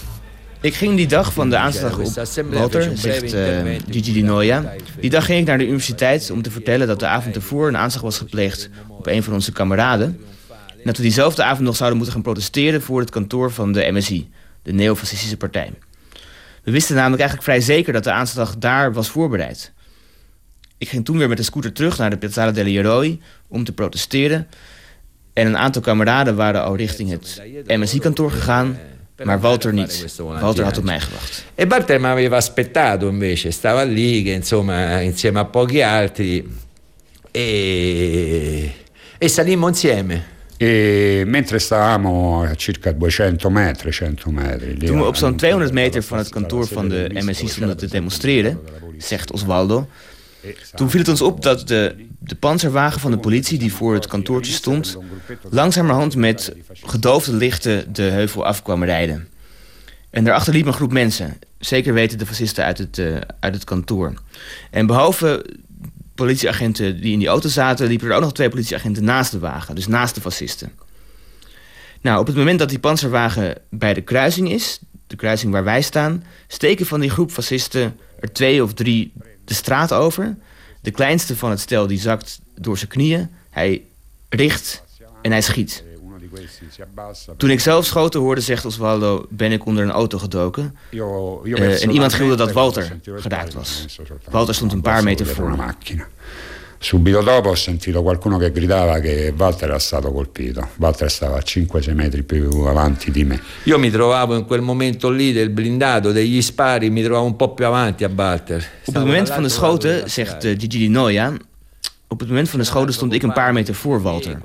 Ik 0.61 0.75
ging 0.75 0.97
die 0.97 1.07
dag 1.07 1.33
van 1.33 1.51
de 1.51 1.57
aanslag 1.57 1.99
op 1.99 2.15
Walter, 2.51 2.91
zegt 2.95 3.35
uh, 3.35 3.79
Gigi 3.91 4.13
Di 4.13 4.23
Noia. 4.23 4.75
Die 5.01 5.11
dag 5.11 5.25
ging 5.25 5.41
ik 5.41 5.47
naar 5.47 5.59
de 5.59 5.65
universiteit 5.65 6.31
om 6.31 6.43
te 6.43 6.51
vertellen 6.51 6.87
dat 6.87 7.01
de 7.01 7.07
avond 7.07 7.35
ervoor 7.35 7.69
een 7.69 7.77
aanslag 7.77 8.03
was 8.03 8.19
gepleegd 8.19 8.71
op 8.89 9.07
een 9.07 9.23
van 9.23 9.33
onze 9.33 9.53
kameraden. 9.53 10.21
En 10.49 10.85
dat 10.85 10.97
we 10.97 11.03
diezelfde 11.03 11.43
avond 11.43 11.65
nog 11.65 11.77
zouden 11.77 11.97
moeten 11.97 12.15
gaan 12.15 12.25
protesteren 12.25 12.83
voor 12.83 13.01
het 13.01 13.11
kantoor 13.11 13.51
van 13.51 13.73
de 13.73 13.89
MSI, 13.91 14.31
de 14.63 14.73
neofascistische 14.73 15.37
partij. 15.37 15.73
We 16.63 16.71
wisten 16.71 16.95
namelijk 16.95 17.21
eigenlijk 17.21 17.51
vrij 17.51 17.77
zeker 17.77 17.93
dat 17.93 18.05
de 18.05 18.13
aanslag 18.13 18.57
daar 18.59 18.93
was 18.93 19.09
voorbereid. 19.09 19.73
Ik 20.79 20.89
ging 20.89 21.05
toen 21.05 21.19
weer 21.19 21.29
met 21.29 21.37
de 21.37 21.43
scooter 21.43 21.73
terug 21.73 21.99
naar 21.99 22.11
de 22.11 22.17
Piazzale 22.17 22.53
degli 22.53 22.79
Eroi 22.79 23.21
om 23.49 23.65
te 23.65 23.73
protesteren. 23.73 24.49
En 25.33 25.47
een 25.47 25.57
aantal 25.57 25.83
kameraden 25.83 26.37
waren 26.37 26.63
al 26.63 26.77
richting 26.77 27.11
het 27.11 27.43
MSI-kantoor 27.67 28.31
gegaan, 28.31 28.79
maar 29.25 29.41
Walter 29.41 29.73
niet. 29.73 30.15
Walter 30.41 30.65
had 30.65 30.79
op 30.79 30.85
mij 30.85 31.01
gewacht. 31.01 31.45
E 31.55 31.67
Walter 31.67 32.01
mi 32.01 32.07
aveva 32.07 32.37
aspettato 32.37 33.09
invece, 33.09 33.51
stava 33.51 33.83
lì, 33.83 34.23
che 34.23 34.31
insomma, 34.31 35.01
insieme 35.01 35.39
a 35.39 35.45
pochi 35.45 35.83
altri, 35.83 36.49
e, 37.31 38.73
e 39.19 39.29
salimmo 39.29 39.69
insieme. 39.69 40.31
E 40.57 41.23
mentre 41.27 41.59
stavamo 41.59 42.43
a 42.43 42.55
circa 42.55 42.93
200 42.93 43.49
metri, 43.49 43.91
100 43.91 44.31
metri. 44.31 44.77
Toen 44.77 44.99
we 44.99 45.05
op 45.05 45.17
zo'n 45.17 45.37
200 45.37 45.73
meter 45.73 46.03
van 46.03 46.19
het 46.19 46.29
kantoor 46.29 46.67
van 46.67 46.89
de 46.89 47.11
MSI 47.13 47.49
stonden 47.49 47.77
te 47.77 47.87
demonstreren, 47.87 48.61
zegt 48.99 49.33
Osvaldo, 49.33 49.89
toen 50.75 50.91
viel 50.91 51.01
het 51.01 51.09
ons 51.09 51.23
op 51.23 51.43
dat 51.43 51.69
de, 51.69 52.07
de 52.19 52.35
panzerwagen 52.35 53.01
van 53.01 53.11
de 53.11 53.19
politie 53.19 53.59
die 53.59 53.73
voor 53.73 53.95
het 53.95 54.07
kantoortje 54.07 54.53
stond... 54.53 54.99
langzamerhand 55.51 56.17
met 56.17 56.53
gedoofde 56.73 57.33
lichten 57.33 57.93
de 57.93 58.03
heuvel 58.03 58.47
af 58.47 58.63
kwam 58.63 58.85
rijden. 58.85 59.29
En 60.11 60.25
daarachter 60.25 60.53
liep 60.53 60.67
een 60.67 60.73
groep 60.73 60.93
mensen. 60.93 61.39
Zeker 61.59 61.95
weten 61.95 62.19
de 62.19 62.27
fascisten 62.27 62.65
uit 62.65 62.79
het, 62.79 62.99
uh, 62.99 63.17
uit 63.41 63.55
het 63.55 63.65
kantoor. 63.65 64.15
En 64.71 64.87
behalve 64.87 65.47
politieagenten 66.15 67.01
die 67.01 67.13
in 67.13 67.19
die 67.19 67.29
auto 67.29 67.49
zaten... 67.49 67.87
liepen 67.87 68.09
er 68.09 68.15
ook 68.15 68.23
nog 68.23 68.33
twee 68.33 68.49
politieagenten 68.49 69.05
naast 69.05 69.31
de 69.31 69.39
wagen. 69.39 69.75
Dus 69.75 69.87
naast 69.87 70.15
de 70.15 70.21
fascisten. 70.21 70.73
Nou, 72.01 72.21
op 72.21 72.27
het 72.27 72.37
moment 72.37 72.59
dat 72.59 72.69
die 72.69 72.79
panzerwagen 72.79 73.55
bij 73.71 73.95
de 73.95 74.01
kruising 74.01 74.51
is... 74.51 74.81
de 75.07 75.17
kruising 75.17 75.53
waar 75.53 75.65
wij 75.65 75.83
staan... 75.83 76.25
steken 76.47 76.87
van 76.87 77.01
die 77.01 77.11
groep 77.11 77.31
fascisten 77.31 77.97
er 78.21 78.33
twee 78.33 78.63
of 78.63 78.75
drie 78.75 79.13
de 79.53 79.59
straat 79.59 79.93
over. 79.93 80.37
De 80.81 80.91
kleinste 80.91 81.37
van 81.37 81.51
het 81.51 81.61
stel 81.61 81.87
die 81.87 82.01
zakt 82.01 82.41
door 82.55 82.79
zijn 82.79 82.91
knieën. 82.91 83.31
Hij 83.51 83.83
richt 84.29 84.83
en 85.23 85.31
hij 85.31 85.43
schiet. 85.43 85.85
Toen 87.37 87.51
ik 87.51 87.61
zelf 87.61 87.85
schoten 87.85 88.21
hoorde, 88.21 88.41
zegt 88.41 88.65
Osvaldo, 88.65 89.27
ben 89.29 89.53
ik 89.53 89.67
onder 89.67 89.85
een 89.85 89.91
auto 89.91 90.19
gedoken. 90.19 90.77
Uh, 90.91 91.83
en 91.83 91.91
iemand 91.91 92.13
gilde 92.13 92.35
dat 92.35 92.53
Walter 92.53 92.99
geraakt 93.17 93.55
was. 93.55 93.87
Walter 94.31 94.55
stond 94.55 94.73
een 94.73 94.81
paar 94.81 95.03
meter 95.03 95.27
voor 95.27 95.51
me. 95.51 95.57
Subito 96.83 97.23
dopo 97.23 97.51
ho 97.51 97.55
sentito 97.55 98.03
qualcuno 98.03 98.39
che 98.39 98.51
gridava 98.51 98.99
che 98.99 99.33
Walter 99.37 99.69
era 99.69 99.79
stato 99.79 100.11
colpito. 100.11 100.71
Walter 100.79 101.09
stava 101.09 101.37
a 101.37 101.43
5-6 101.45 101.95
metri 101.95 102.25
più 102.25 102.51
avanti 102.67 103.13
di 103.13 103.23
me. 103.23 103.41
Io 103.65 103.79
mi 103.79 103.89
trovavo 103.89 104.35
in 104.37 104.45
quel 104.47 104.63
momento 104.63 105.09
lì 105.09 105.33
del 105.33 105.51
blindato, 105.51 106.11
degli 106.11 106.43
spari, 106.43 106.91
mi 106.91 107.05
trovavo 107.05 107.25
un 107.25 107.37
po' 107.37 107.55
più 107.55 107.67
avanti 107.67 108.03
a 108.03 108.11
Walter. 108.13 108.69
Op 108.85 108.95
het 108.95 109.05
moment 109.05 109.31
van 109.31 109.43
de 109.43 109.49
schoten, 109.49 110.11
zegt 110.11 110.45
uh, 110.45 110.51
Gigi 110.51 110.79
Di 110.79 110.89
Noia, 110.89 111.33
op 112.09 112.19
het 112.21 112.29
moment 112.29 112.49
van 112.49 112.59
de 112.59 112.65
schoten 112.65 112.95
stond 112.95 113.13
ik 113.13 113.23
een 113.23 113.33
paar 113.33 113.53
meter 113.53 113.75
voor 113.75 114.03
Walter. 114.03 114.39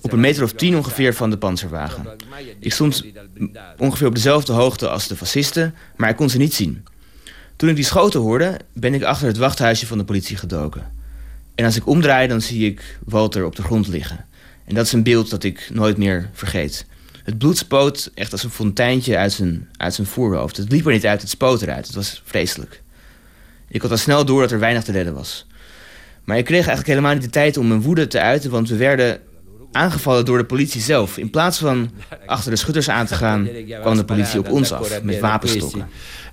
Op 0.00 0.12
een 0.12 0.20
meter 0.20 0.42
of 0.42 0.52
tien 0.52 0.76
ongeveer 0.76 1.14
van 1.14 1.30
de 1.30 1.38
panzerwagen. 1.38 2.06
Ik 2.60 2.72
stond 2.72 3.04
ongeveer 3.78 4.06
op 4.06 4.14
dezelfde 4.14 4.52
hoogte 4.52 4.88
als 4.88 5.08
de 5.08 5.16
fascisten, 5.16 5.74
maar 5.96 6.10
ik 6.10 6.16
kon 6.16 6.30
ze 6.30 6.38
niet 6.38 6.54
zien. 6.54 6.84
Toen 7.56 7.68
ik 7.68 7.74
die 7.74 7.84
schoten 7.84 8.20
hoorde, 8.20 8.56
ben 8.72 8.94
ik 8.94 9.02
achter 9.02 9.26
het 9.26 9.36
wachthuisje 9.36 9.86
van 9.86 9.98
de 9.98 10.04
politie 10.04 10.36
gedoken. 10.36 10.95
En 11.56 11.64
als 11.64 11.76
ik 11.76 11.86
omdraai, 11.86 12.28
dan 12.28 12.40
zie 12.40 12.70
ik 12.70 12.98
Walter 13.04 13.44
op 13.44 13.56
de 13.56 13.62
grond 13.62 13.88
liggen. 13.88 14.24
En 14.64 14.74
dat 14.74 14.86
is 14.86 14.92
een 14.92 15.02
beeld 15.02 15.30
dat 15.30 15.44
ik 15.44 15.68
nooit 15.72 15.96
meer 15.96 16.30
vergeet. 16.32 16.86
Het 17.22 17.38
bloed 17.38 17.58
spoot 17.58 18.10
echt 18.14 18.32
als 18.32 18.42
een 18.42 18.50
fonteintje 18.50 19.16
uit 19.16 19.32
zijn, 19.32 19.68
uit 19.76 19.94
zijn 19.94 20.06
voorhoofd. 20.06 20.56
Het 20.56 20.72
liep 20.72 20.86
er 20.86 20.92
niet 20.92 21.06
uit, 21.06 21.20
het 21.20 21.30
spoot 21.30 21.62
eruit. 21.62 21.86
Het 21.86 21.94
was 21.94 22.22
vreselijk. 22.24 22.82
Ik 23.68 23.82
had 23.82 23.90
al 23.90 23.96
snel 23.96 24.24
door 24.24 24.40
dat 24.40 24.50
er 24.50 24.58
weinig 24.58 24.84
te 24.84 24.92
redden 24.92 25.14
was. 25.14 25.46
Maar 26.24 26.38
ik 26.38 26.44
kreeg 26.44 26.58
eigenlijk 26.58 26.88
helemaal 26.88 27.12
niet 27.12 27.22
de 27.22 27.30
tijd 27.30 27.56
om 27.56 27.68
mijn 27.68 27.82
woede 27.82 28.06
te 28.06 28.20
uiten... 28.20 28.50
want 28.50 28.68
we 28.68 28.76
werden 28.76 29.20
aangevallen 29.76 30.24
door 30.24 30.38
de 30.38 30.44
politie 30.44 30.80
zelf. 30.80 31.16
In 31.18 31.30
plaats 31.30 31.58
van 31.58 31.90
achter 32.26 32.50
de 32.50 32.56
schutters 32.56 32.88
aan 32.88 33.06
te 33.06 33.14
gaan, 33.14 33.48
kwam 33.80 33.96
de 33.96 34.04
politie 34.04 34.38
op 34.38 34.50
ons 34.50 34.72
af 34.72 35.02
met 35.02 35.20
wapenstokken. 35.20 35.88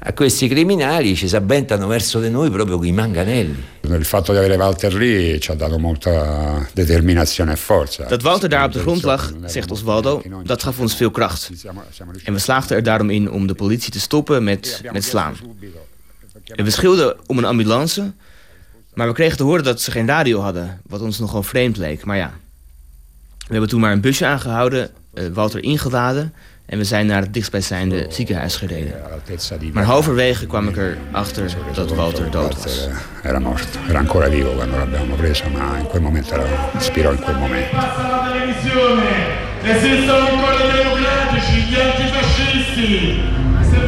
A 0.05 0.11
questi 0.11 0.49
criminali 0.49 1.15
ci 1.15 1.27
si 1.27 1.35
avventano 1.35 1.87
verso 1.87 2.19
di 2.19 2.29
noi 2.29 2.49
proprio 2.49 2.77
con 2.77 2.85
i 2.85 2.91
manganelli. 2.91 3.63
Il 3.81 4.05
fatto 4.05 4.33
di 4.33 4.37
avere 4.37 4.57
Walter 4.57 4.93
lì 4.93 5.39
ci 5.39 5.51
ha 5.51 5.55
dato 5.55 5.79
molta 5.79 6.67
determinazione 6.73 7.53
e 7.53 7.55
forza. 7.55 8.03
Dat 8.03 8.21
Walter 8.21 8.49
daar 8.49 8.65
op 8.65 8.71
de 8.71 8.79
grond 8.79 9.03
lag, 9.03 9.31
zegt 9.45 9.71
Osvaldo, 9.71 10.21
dat 10.43 10.63
gaf 10.63 10.79
ons 10.79 10.95
veel 10.95 11.11
kracht. 11.11 11.49
En 12.23 12.33
we 12.33 12.39
slaagden 12.39 12.77
er 12.77 12.83
daarom 12.83 13.09
in 13.09 13.31
om 13.31 13.47
de 13.47 13.53
politie 13.53 13.91
te 13.91 13.99
stoppen 13.99 14.43
met, 14.43 14.81
met 14.91 15.03
slaan. 15.03 15.35
En 16.55 16.63
we 16.63 16.71
schilden 16.71 17.15
om 17.25 17.37
een 17.37 17.45
ambulance, 17.45 18.13
maar 18.93 19.07
we 19.07 19.13
kregen 19.13 19.37
te 19.37 19.43
horen 19.43 19.63
dat 19.63 19.81
ze 19.81 19.91
geen 19.91 20.07
radio 20.07 20.39
hadden, 20.39 20.81
wat 20.87 21.01
ons 21.01 21.19
nogal 21.19 21.43
vreemd 21.43 21.77
leek. 21.77 22.05
Maar 22.05 22.17
ja, 22.17 22.33
we 23.47 23.51
hebben 23.51 23.69
toen 23.69 23.79
maar 23.79 23.91
een 23.91 24.01
busje 24.01 24.25
aangehouden, 24.25 24.89
uh, 25.13 25.27
Walter 25.33 25.63
ingeladen... 25.63 26.33
en 26.65 26.77
we 26.77 26.83
zijn 26.83 27.05
naar 27.05 27.21
het 27.21 27.33
dichtstbijzijnde 27.33 28.05
ziekenhuis 28.09 28.55
gereden. 28.55 28.93
Maar 29.73 29.83
halverwege 29.83 30.45
kwam 30.45 30.67
ik 30.67 30.77
erachter 30.77 31.55
dat 31.73 31.93
Walter 31.93 32.31
dood 32.31 32.63
was. 32.63 32.87
Era 33.23 33.39
morto, 33.39 33.79
era 33.89 33.99
ancora 33.99 34.29
vivo 34.29 34.49
quando 34.49 34.77
l'abbiamo 34.77 35.15
preso, 35.15 35.49
ma 35.49 35.77
in 35.77 35.87
quel 35.87 36.01
momento 36.01 36.35
spirò 36.79 37.11
in 37.11 37.19
quel 37.19 37.37
momento. 37.37 37.77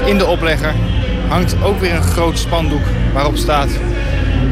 In 0.05 0.17
de 0.17 0.25
oplegger 0.25 0.73
hangt 1.27 1.55
ook 1.63 1.79
weer 1.79 1.93
een 1.93 2.03
groot 2.03 2.37
spandoek 2.37 2.83
waarop 3.13 3.37
staat 3.37 3.69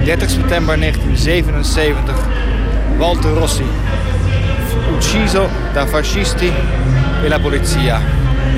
30 0.04 0.30
september 0.30 0.80
1977 0.80 2.28
Walter 2.98 3.34
Rossi 3.34 3.64
ucciso 4.92 5.50
da 5.72 5.86
fascisti 5.86 6.52
e 7.24 7.28
la 7.28 7.40
polizia. 7.40 8.00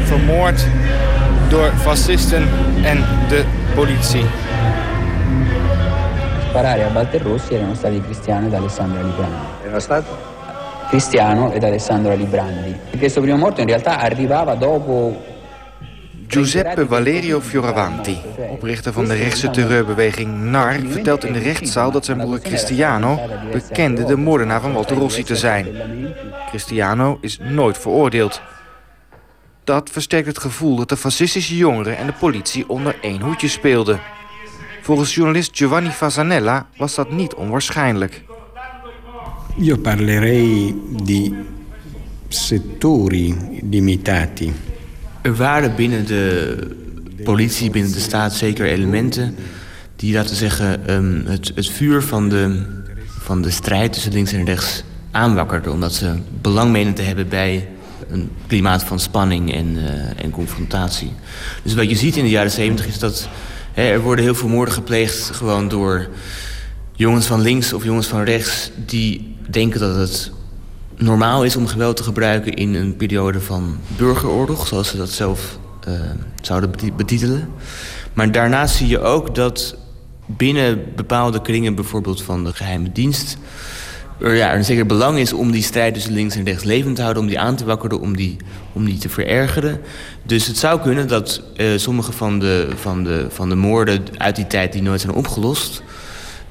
Vermoord 0.03 0.59
door 1.49 1.71
fascisten 1.75 2.47
en 2.83 3.03
de 3.27 3.45
politie. 3.73 4.25
Sparare 6.49 6.83
a 6.83 6.89
Walter 6.93 7.21
Rossi 7.21 7.55
erano 7.55 7.73
stati 7.73 8.01
Cristiano 8.01 8.47
ed 8.47 8.53
Alessandro 8.53 9.03
Librandi. 9.03 9.45
Erano 9.63 9.79
stati? 9.79 10.07
Cristiano 10.89 11.51
ed 11.51 11.63
Alessandro 11.63 12.13
Librandi. 12.15 12.75
Questo 12.97 13.21
primo 13.21 13.37
morto 13.37 13.61
in 13.61 13.67
realtà 13.67 13.99
arrivava 13.99 14.55
dopo 14.55 15.33
Giuseppe 16.27 16.85
Valerio 16.87 17.39
Fioravanti, 17.41 18.17
oprichter 18.49 18.93
van 18.93 19.05
de 19.05 19.13
rechtse 19.13 19.49
terreurbeweging 19.49 20.43
NAR... 20.43 20.79
vertelt 20.89 21.25
in 21.25 21.33
de 21.33 21.39
rechtszaal 21.39 21.91
dat 21.91 22.05
zijn 22.05 22.17
broer 22.17 22.39
Cristiano 22.39 23.19
bekende 23.51 24.05
de 24.05 24.15
moordenaar 24.15 24.61
van 24.61 24.73
Walter 24.73 24.97
Rossi 24.97 25.23
te 25.23 25.35
zijn. 25.35 25.67
Cristiano 26.49 27.17
is 27.21 27.39
nooit 27.39 27.77
veroordeeld. 27.77 28.41
Dat 29.63 29.89
versterkt 29.89 30.27
het 30.27 30.39
gevoel 30.39 30.75
dat 30.75 30.89
de 30.89 30.97
fascistische 30.97 31.57
jongeren 31.57 31.97
en 31.97 32.05
de 32.05 32.13
politie 32.13 32.69
onder 32.69 32.95
één 33.01 33.21
hoedje 33.21 33.47
speelden. 33.47 33.99
Volgens 34.81 35.15
journalist 35.15 35.57
Giovanni 35.57 35.89
Fasanella 35.89 36.67
was 36.77 36.95
dat 36.95 37.11
niet 37.11 37.33
onwaarschijnlijk. 37.33 38.23
Io 39.57 39.77
parlerei 39.77 40.75
di 41.03 41.33
settori 42.27 43.35
limitati. 43.69 44.74
Er 45.25 45.35
waren 45.35 45.75
binnen 45.75 46.05
de 46.05 46.57
politie, 47.23 47.69
binnen 47.69 47.91
de 47.91 47.99
staat 47.99 48.33
zeker 48.33 48.65
elementen... 48.65 49.35
die, 49.95 50.13
laten 50.13 50.35
zeggen, 50.35 50.93
um, 50.93 51.23
het, 51.25 51.51
het 51.55 51.69
vuur 51.69 52.01
van 52.01 52.29
de, 52.29 52.65
van 53.19 53.41
de 53.41 53.49
strijd 53.49 53.93
tussen 53.93 54.13
links 54.13 54.31
en 54.31 54.45
rechts 54.45 54.83
aanwakkerden. 55.11 55.71
Omdat 55.71 55.93
ze 55.93 56.13
belang 56.41 56.71
menen 56.71 56.93
te 56.93 57.01
hebben 57.01 57.27
bij 57.29 57.67
een 58.09 58.29
klimaat 58.47 58.83
van 58.83 58.99
spanning 58.99 59.53
en, 59.53 59.75
uh, 59.75 60.23
en 60.23 60.31
confrontatie. 60.31 61.11
Dus 61.63 61.73
wat 61.73 61.89
je 61.89 61.95
ziet 61.95 62.15
in 62.15 62.23
de 62.23 62.29
jaren 62.29 62.51
zeventig 62.51 62.87
is 62.87 62.99
dat... 62.99 63.29
Hè, 63.73 63.83
er 63.83 64.01
worden 64.01 64.25
heel 64.25 64.35
veel 64.35 64.49
moorden 64.49 64.73
gepleegd 64.73 65.29
gewoon 65.33 65.67
door 65.67 66.07
jongens 66.95 67.25
van 67.25 67.41
links 67.41 67.73
of 67.73 67.83
jongens 67.83 68.07
van 68.07 68.23
rechts... 68.23 68.71
die 68.85 69.35
denken 69.49 69.79
dat 69.79 69.95
het 69.95 70.31
normaal 70.97 71.43
is 71.43 71.55
om 71.55 71.67
geweld 71.67 71.97
te 71.97 72.03
gebruiken 72.03 72.53
in 72.53 72.75
een 72.75 72.95
periode 72.95 73.41
van 73.41 73.77
burgeroorlog, 73.97 74.67
zoals 74.67 74.87
ze 74.87 74.97
dat 74.97 75.09
zelf 75.09 75.57
uh, 75.87 75.93
zouden 76.41 76.71
betitelen. 76.95 77.49
Maar 78.13 78.31
daarnaast 78.31 78.75
zie 78.75 78.87
je 78.87 78.99
ook 78.99 79.35
dat 79.35 79.77
binnen 80.25 80.83
bepaalde 80.95 81.41
kringen, 81.41 81.75
bijvoorbeeld 81.75 82.21
van 82.21 82.43
de 82.43 82.53
geheime 82.53 82.91
dienst, 82.91 83.37
er, 84.19 84.35
ja, 84.35 84.55
een 84.55 84.65
zeker 84.65 84.85
belang 84.85 85.17
is 85.17 85.33
om 85.33 85.51
die 85.51 85.63
strijd 85.63 85.93
tussen 85.93 86.13
links 86.13 86.35
en 86.35 86.43
rechts 86.43 86.63
levend 86.63 86.95
te 86.95 87.01
houden, 87.01 87.23
om 87.23 87.29
die 87.29 87.39
aan 87.39 87.55
te 87.55 87.65
wakkeren, 87.65 87.99
om 87.99 88.15
die, 88.15 88.37
om 88.73 88.85
die 88.85 88.97
te 88.97 89.09
verergeren. 89.09 89.81
Dus 90.23 90.47
het 90.47 90.57
zou 90.57 90.81
kunnen 90.81 91.07
dat 91.07 91.41
uh, 91.57 91.77
sommige 91.77 92.11
van 92.11 92.39
de, 92.39 92.69
van, 92.75 93.03
de, 93.03 93.25
van 93.29 93.49
de 93.49 93.55
moorden 93.55 94.03
uit 94.17 94.35
die 94.35 94.47
tijd 94.47 94.73
die 94.73 94.81
nooit 94.81 95.01
zijn 95.01 95.13
opgelost, 95.13 95.83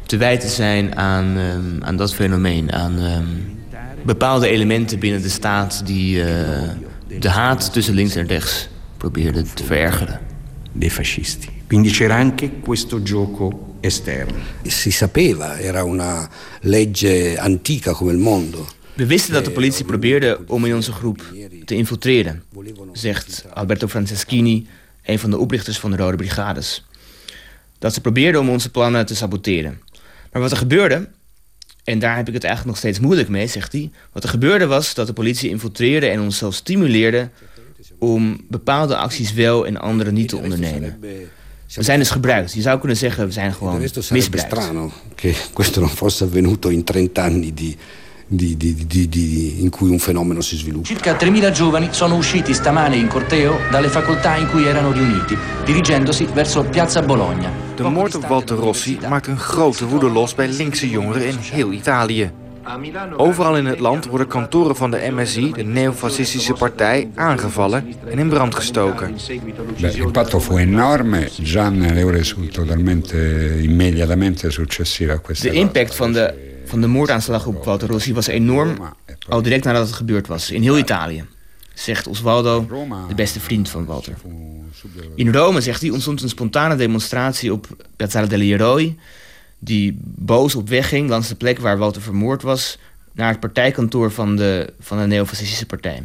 te 0.06 0.16
wijten 0.16 0.48
zijn 0.48 0.96
aan, 0.96 1.36
um, 1.36 1.78
aan 1.80 1.96
dat 1.96 2.14
fenomeen, 2.14 2.72
aan 2.72 2.98
um, 2.98 3.62
bepaalde 4.04 4.49
elementen 4.49 4.99
binnen 4.99 5.23
de 5.23 5.28
staat 5.28 5.87
die 5.87 6.16
uh, 6.16 6.25
de 7.18 7.28
haat 7.28 7.73
tussen 7.73 7.94
links 7.94 8.14
en 8.14 8.26
rechts 8.26 8.68
probeerden 8.96 9.54
te 9.54 9.64
verergeren. 9.64 10.20
Dei 10.73 10.90
fascisti. 10.90 11.49
Quindi 11.66 11.90
c'era 11.90 12.16
anche 12.16 12.50
questo 12.61 13.02
gioco 13.02 13.76
esterno. 13.80 14.38
Si 14.62 14.90
sapeva, 14.90 15.58
era 15.58 15.84
una 15.84 16.28
legge 16.61 17.38
antica 17.38 17.92
come 17.92 18.12
il 18.12 18.18
mondo. 18.18 18.66
We 18.94 19.06
wisten 19.06 19.34
dat 19.34 19.44
de 19.44 19.50
politie 19.50 19.84
probeerde 19.84 20.40
om 20.46 20.64
in 20.64 20.75
onze 20.75 20.92
groep 20.92 21.23
te 21.64 21.75
infiltreren, 21.75 22.42
zegt 22.92 23.44
Alberto 23.52 23.87
Franceschini, 23.87 24.66
een 25.02 25.18
van 25.18 25.30
de 25.30 25.38
oprichters 25.38 25.78
van 25.78 25.90
de 25.90 25.96
Rode 25.96 26.16
Brigades. 26.16 26.84
Dat 27.78 27.94
ze 27.94 28.00
probeerden 28.00 28.40
om 28.40 28.49
onze 28.49 28.70
plannen 28.70 29.06
te 29.06 29.14
saboteren. 29.14 29.80
Maar 30.32 30.42
wat 30.42 30.50
er 30.50 30.56
gebeurde, 30.56 31.08
en 31.85 31.99
daar 31.99 32.17
heb 32.17 32.29
ik 32.29 32.35
het 32.35 32.45
eigenlijk 32.45 32.75
nog 32.75 32.85
steeds 32.85 33.00
moeilijk 33.00 33.29
mee, 33.29 33.47
zegt 33.47 33.73
hij. 33.73 33.91
Wat 34.12 34.23
er 34.23 34.29
gebeurde 34.29 34.67
was 34.67 34.95
dat 34.95 35.07
de 35.07 35.12
politie 35.12 35.50
infiltreerde 35.50 36.07
en 36.07 36.21
ons 36.21 36.38
zelfs 36.38 36.57
stimuleerde 36.57 37.29
om 37.99 38.41
bepaalde 38.49 38.97
acties 38.97 39.33
wel 39.33 39.67
en 39.67 39.76
andere 39.76 40.12
niet 40.12 40.29
te 40.29 40.37
ondernemen. 40.37 40.99
We 41.75 41.83
zijn 41.83 41.99
dus 41.99 42.11
gebruikt. 42.11 42.53
Je 42.53 42.61
zou 42.61 42.79
kunnen 42.79 42.97
zeggen, 42.97 43.26
we 43.26 43.33
zijn 43.33 43.55
gewoon 43.55 43.81
misbruikt. 43.81 44.38
strano 44.38 44.93
che 45.14 45.35
questo 45.53 45.81
non 45.81 45.88
fosse 45.88 46.25
avvenuto 46.25 46.69
in 46.69 46.85
30 46.85 47.25
anni 47.25 47.55
di, 47.55 47.76
di, 48.26 48.57
di, 48.57 48.87
di, 48.87 49.09
di, 49.09 49.62
in 49.62 49.71
cui 49.71 49.90
un 49.90 49.99
fenomeno 49.99 50.40
si 50.40 50.57
sviluppa. 50.57 50.87
Circa 50.87 51.16
3.000 51.16 51.50
giovani 51.50 51.88
sono 51.90 52.16
usciti 52.16 52.54
stamane 52.54 52.97
in 52.97 53.09
corteo 53.09 53.59
dalle 53.71 53.88
facoltà 53.88 54.37
in 54.37 54.49
cui 54.49 54.66
erano 54.66 54.93
riuniti, 54.93 55.37
dirigendosi 55.64 56.28
verso 56.33 56.62
Piazza 56.64 57.02
Bologna. 57.02 57.50
De 57.75 57.83
moord 57.83 58.14
op 58.14 58.26
Walter 58.26 58.57
Rossi 58.57 58.99
maakt 59.09 59.26
een 59.26 59.38
grote 59.38 59.87
woede 59.87 60.11
los 60.11 60.35
bij 60.35 60.49
linkse 60.49 60.88
jongeren 60.88 61.26
in 61.26 61.37
heel 61.40 61.73
Italië. 61.73 62.31
Overal 63.16 63.57
in 63.57 63.66
het 63.66 63.78
land 63.78 64.07
worden 64.07 64.26
kantoren 64.26 64.76
van 64.76 64.90
de 64.90 65.09
MSI, 65.11 65.52
de 65.52 65.62
neofascistische 65.62 66.52
partij, 66.52 67.11
aangevallen 67.14 67.85
en 68.11 68.19
in 68.19 68.28
brand 68.28 68.54
gestoken. 68.54 69.16
L'impatto 69.76 70.40
fu 70.40 70.57
enorme 70.57 71.28
già 71.43 71.69
nelle 71.69 72.02
ore 72.02 72.23
totalmente 72.50 73.16
immediatamente 73.61 74.50
successive 74.50 75.12
a 75.12 75.19
questa 75.19 75.49
De 75.49 75.54
impact 75.54 75.95
van 75.95 76.12
de, 76.12 76.53
van 76.64 76.80
de 76.80 76.87
moordaanslag 76.87 77.47
op 77.47 77.64
Walter 77.64 77.88
Rossi 77.88 78.14
was 78.14 78.26
enorm, 78.26 78.94
al 79.28 79.42
direct 79.42 79.64
nadat 79.64 79.87
het 79.87 79.97
gebeurd 79.97 80.26
was, 80.26 80.50
in 80.50 80.62
heel 80.62 80.78
Italië. 80.78 81.25
Zegt 81.75 82.06
Osvaldo, 82.06 82.66
de 83.09 83.14
beste 83.14 83.40
vriend 83.40 83.68
van 83.68 83.85
Walter. 83.85 84.14
In 85.14 85.33
Rome, 85.33 85.61
zegt 85.61 85.80
hij, 85.80 85.90
ontstond 85.90 86.23
een 86.23 86.28
spontane 86.28 86.76
demonstratie 86.76 87.52
op 87.52 87.66
Piazzale 87.97 88.26
degli 88.26 88.52
Eroi 88.52 88.99
die 89.64 89.99
boos 90.02 90.54
op 90.54 90.68
weg 90.68 90.88
ging 90.88 91.09
langs 91.09 91.28
de 91.28 91.35
plek 91.35 91.59
waar 91.59 91.78
Walter 91.78 92.02
vermoord 92.02 92.42
was... 92.42 92.78
naar 93.12 93.28
het 93.28 93.40
partijkantoor 93.40 94.11
van 94.12 94.37
de, 94.37 94.73
van 94.80 94.99
de 94.99 95.06
neofascistische 95.06 95.66
partij. 95.66 96.02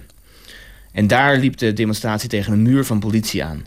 En 0.91 1.07
daar 1.07 1.37
liep 1.37 1.57
de 1.57 1.73
demonstratie 1.73 2.29
tegen 2.29 2.53
een 2.53 2.61
muur 2.61 2.85
van 2.85 2.99
politie 2.99 3.43
aan. 3.43 3.65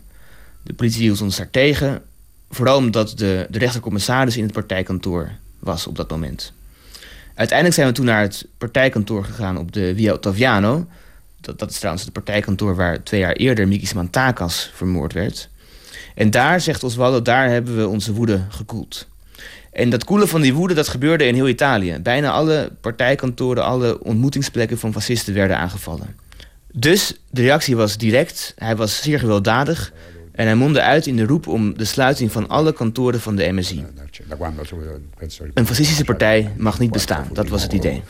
De 0.63 0.73
politie 0.73 1.01
hield 1.01 1.21
ons 1.21 1.37
daar 1.37 1.49
tegen, 1.49 2.01
vooral 2.49 2.77
omdat 2.77 3.17
de, 3.17 3.47
de 3.49 3.57
rechtercommissaris 3.57 4.37
in 4.37 4.43
het 4.43 4.53
partijkantoor 4.53 5.31
was 5.59 5.87
op 5.87 5.95
dat 5.95 6.09
moment. 6.09 6.53
Uiteindelijk 7.35 7.77
zijn 7.77 7.87
we 7.87 7.93
toen 7.93 8.05
naar 8.05 8.21
het 8.21 8.47
partijkantoor 8.57 9.23
gegaan 9.23 9.57
op 9.57 9.71
de 9.71 9.93
Via 9.95 10.13
Ottaviano. 10.13 10.87
Dat, 11.41 11.69
is 11.69 11.77
trouwens 11.77 12.03
het 12.03 12.13
partijkantoor 12.13 12.75
waar 12.75 13.03
twee 13.03 13.19
jaar 13.19 13.33
eerder 13.33 13.67
Mikis 13.67 13.93
Mantakas 13.93 14.71
vermoord 14.73 15.13
werd. 15.13 15.49
En 16.15 16.31
daar, 16.31 16.61
zegt 16.61 16.83
Oswaldo, 16.83 17.21
daar 17.21 17.49
hebben 17.49 17.77
we 17.77 17.87
onze 17.87 18.13
woede 18.13 18.41
gekoeld. 18.49 19.07
En 19.71 19.89
dat 19.89 20.03
koelen 20.03 20.27
van 20.27 20.41
die 20.41 20.53
woede, 20.53 20.73
dat 20.73 20.87
gebeurde 20.87 21.25
in 21.25 21.33
heel 21.33 21.47
Italië. 21.47 21.97
Bijna 22.01 22.31
alle 22.31 22.71
partijkantoren, 22.81 23.63
alle 23.63 24.03
ontmoetingsplekken 24.03 24.79
van 24.79 24.93
fascisten 24.93 25.33
werden 25.33 25.57
aangevallen. 25.57 26.15
Dus 26.71 27.15
de 27.29 27.41
reactie 27.41 27.75
was 27.75 27.97
direct, 27.97 28.53
hij 28.57 28.75
was 28.75 29.01
zeer 29.01 29.19
gewelddadig... 29.19 29.93
en 30.33 30.45
hij 30.45 30.55
mondde 30.55 30.81
uit 30.81 31.07
in 31.07 31.15
de 31.15 31.25
roep 31.25 31.47
om 31.47 31.77
de 31.77 31.85
sluiting 31.85 32.31
van 32.31 32.47
alle 32.47 32.73
kantoren 32.73 33.19
van 33.19 33.35
de 33.35 33.51
MSI. 33.51 33.85
Een 35.53 35.65
fascistische 35.65 36.03
partij 36.03 36.51
mag 36.57 36.79
niet 36.79 36.91
bestaan, 36.91 37.27
dat 37.33 37.47
was 37.47 37.63
het 37.63 37.73
idee. 37.73 38.03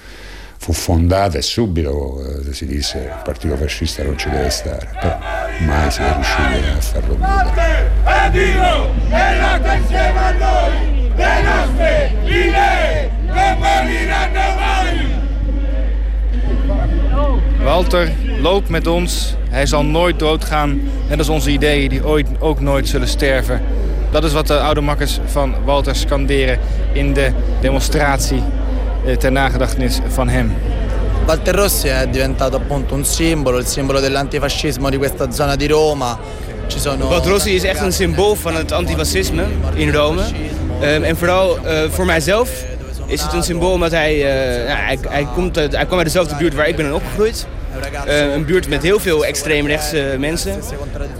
Fu 0.57 0.73
fondata 0.73 1.37
e 1.37 1.41
subito 1.41 2.21
eh, 2.23 2.53
si 2.53 2.65
disse 2.65 2.97
il 2.97 3.21
partito 3.23 3.57
fascista 3.57 4.03
non 4.03 4.17
ci 4.17 4.29
deve 4.29 4.49
stare, 4.49 4.87
però 5.01 5.19
mai 5.67 5.91
si 5.91 6.01
è 6.01 6.13
riusciti 6.13 6.65
a 6.77 6.79
farlo 6.79 7.17
le 11.15 11.41
nostre 11.43 12.11
idee 12.23 13.11
non 13.25 13.57
moriranno 13.59 14.55
mai. 14.59 15.21
Walter 17.63 18.32
loopt 18.43 18.69
met 18.69 18.87
ons. 18.87 19.35
Hij 19.49 19.65
zal 19.65 19.85
nooit 19.85 20.19
doodgaan. 20.19 20.81
Net 21.09 21.17
als 21.17 21.29
onze 21.29 21.49
ideeën 21.49 21.89
die 21.89 22.05
ooit 22.05 22.27
ook 22.39 22.59
nooit 22.59 22.87
zullen 22.87 23.07
sterven. 23.07 23.61
Dat 24.11 24.23
is 24.23 24.33
wat 24.33 24.47
de 24.47 24.59
oude 24.59 24.81
makkers 24.81 25.19
van 25.25 25.55
Walter 25.65 25.95
scanderen 25.95 26.59
in 26.93 27.13
de 27.13 27.31
demonstratie 27.61 28.43
eh, 29.05 29.15
ter 29.15 29.31
nagedachtenis 29.31 29.99
van 30.07 30.29
hem. 30.29 30.53
Walter 31.25 31.55
Rossi 31.55 31.87
è 31.87 32.07
diventato 32.07 32.57
appunto 32.57 32.95
un 32.95 33.05
simbolo, 33.05 33.57
il 33.57 33.65
simbolo 33.65 33.99
dell'antifascismo 33.99 34.89
di 34.89 34.97
questa 34.97 35.31
zona 35.31 35.55
di 35.55 35.67
Roma. 35.67 36.19
Walter 36.97 37.31
Rossi 37.31 37.55
is 37.55 37.63
echt 37.63 37.81
een 37.81 37.93
symbool 37.93 38.35
van 38.35 38.55
het 38.55 38.71
antifascisme 38.71 39.43
in 39.73 39.91
Rome. 39.91 40.21
Um, 40.81 41.03
en 41.03 41.17
vooral 41.17 41.57
uh, 41.65 41.89
voor 41.89 42.05
mijzelf 42.05 42.65
is 43.05 43.21
het 43.21 43.33
een 43.33 43.43
symbool 43.43 43.71
omdat 43.71 43.91
hij, 43.91 44.13
uh, 44.13 44.67
ja, 44.67 44.75
hij, 44.75 44.97
hij, 45.07 45.27
komt, 45.35 45.55
hij 45.55 45.85
kwam 45.85 45.97
uit 45.97 46.05
dezelfde 46.05 46.35
buurt 46.35 46.53
waar 46.53 46.67
ik 46.67 46.75
ben 46.75 46.93
opgegroeid. 46.93 47.47
Een 48.33 48.45
buurt 48.45 48.69
met 48.69 48.83
heel 48.83 48.99
veel 48.99 49.25
extreemrechtse 49.25 50.15
mensen. 50.19 50.61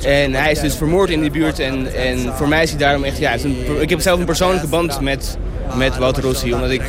En 0.03 0.33
hij 0.33 0.51
is 0.51 0.59
dus 0.59 0.75
vermoord 0.75 1.09
in 1.09 1.21
die 1.21 1.31
buurt. 1.31 1.59
En, 1.59 1.93
en 1.95 2.33
voor 2.35 2.47
mij 2.47 2.63
is 2.63 2.69
hij 2.69 2.79
daarom 2.79 3.03
echt... 3.03 3.17
Ja, 3.17 3.35
ik 3.79 3.89
heb 3.89 4.01
zelf 4.01 4.19
een 4.19 4.25
persoonlijke 4.25 4.67
band 4.67 5.01
met, 5.01 5.37
met 5.75 5.97
Walter 5.97 6.23
Rossi. 6.23 6.53
Omdat 6.53 6.69
ik 6.69 6.81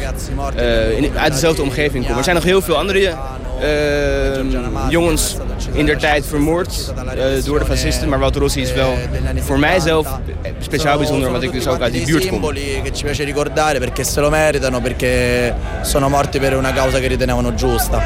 in, 0.96 1.10
uit 1.18 1.32
dezelfde 1.32 1.62
omgeving 1.62 2.06
kom. 2.06 2.16
Er 2.16 2.24
zijn 2.24 2.36
nog 2.36 2.44
heel 2.44 2.62
veel 2.62 2.76
andere 2.76 3.12
jongens 4.88 5.36
in 5.72 5.86
der 5.86 5.98
tijd 5.98 6.26
vermoord 6.26 6.92
door 7.44 7.58
de 7.58 7.64
fascisten. 7.64 8.08
Maar 8.08 8.18
Walter 8.18 8.40
Rossi 8.40 8.60
is 8.60 8.72
wel 8.72 8.94
voor 9.36 9.58
mijzelf 9.58 10.18
speciaal 10.60 10.98
bijzonder, 10.98 11.26
omdat 11.26 11.42
ik 11.42 11.52
dus 11.52 11.66
ook 11.66 11.80
uit 11.80 11.92
die 11.92 12.06
buurt 12.06 12.28
kom. 12.28 12.42
ricordare 13.24 13.78
perché 13.78 14.04
se 14.04 14.20
lo 14.20 14.30
meritano, 14.30 14.80
perché 14.80 15.54
sono 15.82 16.08
morti 16.08 16.38
per 16.38 16.56
una 16.56 16.72
causa 16.72 17.00
che 17.00 17.16
giusta. 17.56 18.02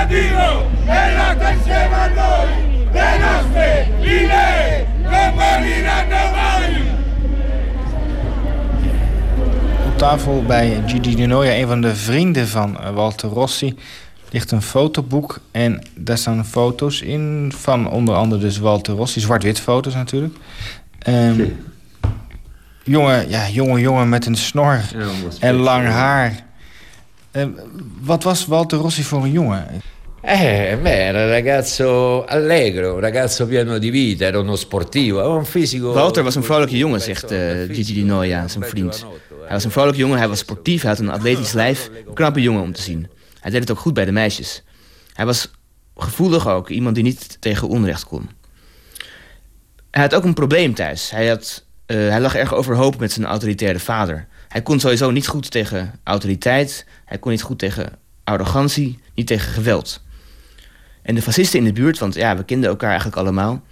Addio, 0.00 0.70
è 0.86 1.14
nato 1.14 1.44
insieme 1.44 1.94
a 1.94 2.08
noi, 2.08 2.86
le 2.90 3.18
nostre 3.18 3.88
idee 4.00 4.86
non 5.02 5.34
moriranno 5.34 6.30
mai. 6.30 6.82
Op 9.86 9.98
tafel 9.98 10.42
bij 10.42 10.82
Gigi 10.86 11.14
Di 11.14 11.26
Noia, 11.26 11.52
een 11.52 11.66
van 11.66 11.80
de 11.80 11.94
vrienden 11.94 12.48
van 12.48 12.78
Walter 12.94 13.28
Rossi 13.28 13.74
ligt 14.30 14.50
een 14.50 14.62
fotoboek 14.62 15.40
en 15.50 15.86
daar 15.94 16.18
staan 16.18 16.46
foto's 16.46 17.00
in 17.00 17.52
van 17.56 17.90
onder 17.90 18.14
andere 18.14 18.40
dus 18.40 18.58
Walter 18.58 18.94
Rossi, 18.94 19.20
zwart-wit 19.20 19.60
foto's 19.60 19.94
natuurlijk. 19.94 20.34
Um, 21.08 21.56
jongen, 22.82 23.28
ja, 23.28 23.48
jonge 23.48 23.80
jongen 23.80 24.08
met 24.08 24.26
een 24.26 24.36
snor 24.36 24.80
ja, 24.92 25.08
en 25.40 25.54
lang 25.54 25.86
haar. 25.86 26.48
Um, 27.32 27.56
wat 28.00 28.22
was 28.22 28.46
Walter 28.46 28.78
Rossi 28.78 29.02
voor 29.02 29.22
een 29.22 29.30
jongen? 29.30 29.66
Eh, 30.20 30.82
beh, 30.82 31.08
era 31.08 31.24
un 31.24 31.30
ragazzo 31.30 32.24
allegro, 32.24 32.94
un 32.94 33.00
ragazzo 33.00 33.46
pieno 33.46 33.78
di 33.78 33.90
vita, 33.90 34.26
era 34.26 34.38
uno 34.38 34.56
sportivo, 34.56 35.18
aveva 35.18 35.34
un 35.34 35.46
fisico... 35.46 35.92
Walter 35.92 36.22
was 36.22 36.34
een 36.34 36.44
vrolijke 36.44 36.76
jongen, 36.76 37.00
zegt 37.00 37.32
uh, 37.32 37.38
Gigi 37.68 37.94
Di 37.94 38.04
Noia, 38.04 38.48
zijn 38.48 38.64
vriend. 38.64 39.06
Hij 39.44 39.52
was 39.52 39.64
een 39.64 39.70
vrolijke 39.70 39.98
jongen, 39.98 40.18
hij 40.18 40.28
was 40.28 40.38
sportief, 40.38 40.82
hij 40.82 40.90
had 40.90 41.00
een 41.00 41.10
atletisch 41.10 41.52
lijf. 41.52 41.90
Een 42.06 42.14
knappe 42.14 42.40
jongen 42.40 42.62
om 42.62 42.72
te 42.72 42.82
zien. 42.82 43.08
Hij 43.40 43.50
deed 43.50 43.60
het 43.60 43.70
ook 43.70 43.78
goed 43.78 43.94
bij 43.94 44.04
de 44.04 44.12
meisjes. 44.12 44.62
Hij 45.12 45.26
was 45.26 45.50
gevoelig 45.96 46.48
ook, 46.48 46.68
iemand 46.68 46.94
die 46.94 47.04
niet 47.04 47.36
tegen 47.40 47.68
onrecht 47.68 48.04
kon. 48.04 48.30
Hij 49.90 50.02
had 50.02 50.14
ook 50.14 50.24
een 50.24 50.34
probleem 50.34 50.74
thuis. 50.74 51.10
Hij, 51.10 51.28
had, 51.28 51.64
uh, 51.86 52.08
hij 52.08 52.20
lag 52.20 52.34
erg 52.34 52.54
overhoop 52.54 52.98
met 52.98 53.12
zijn 53.12 53.26
autoritaire 53.26 53.78
vader. 53.78 54.26
Hij 54.50 54.62
kon 54.62 54.80
sowieso 54.80 55.10
niet 55.10 55.26
goed 55.26 55.50
tegen 55.50 55.92
autoriteit. 56.04 56.86
Hij 57.04 57.18
kon 57.18 57.30
niet 57.30 57.42
goed 57.42 57.58
tegen 57.58 57.98
arrogantie, 58.24 58.98
niet 59.14 59.26
tegen 59.26 59.52
geweld. 59.52 60.02
En 61.02 61.14
de 61.14 61.22
fascisten 61.22 61.58
in 61.58 61.64
de 61.64 61.72
buurt, 61.72 61.98
want 61.98 62.14
ja, 62.14 62.36
we 62.36 62.44
kenden 62.44 62.70
elkaar 62.70 62.88
eigenlijk 62.88 63.18
allemaal. 63.18 63.62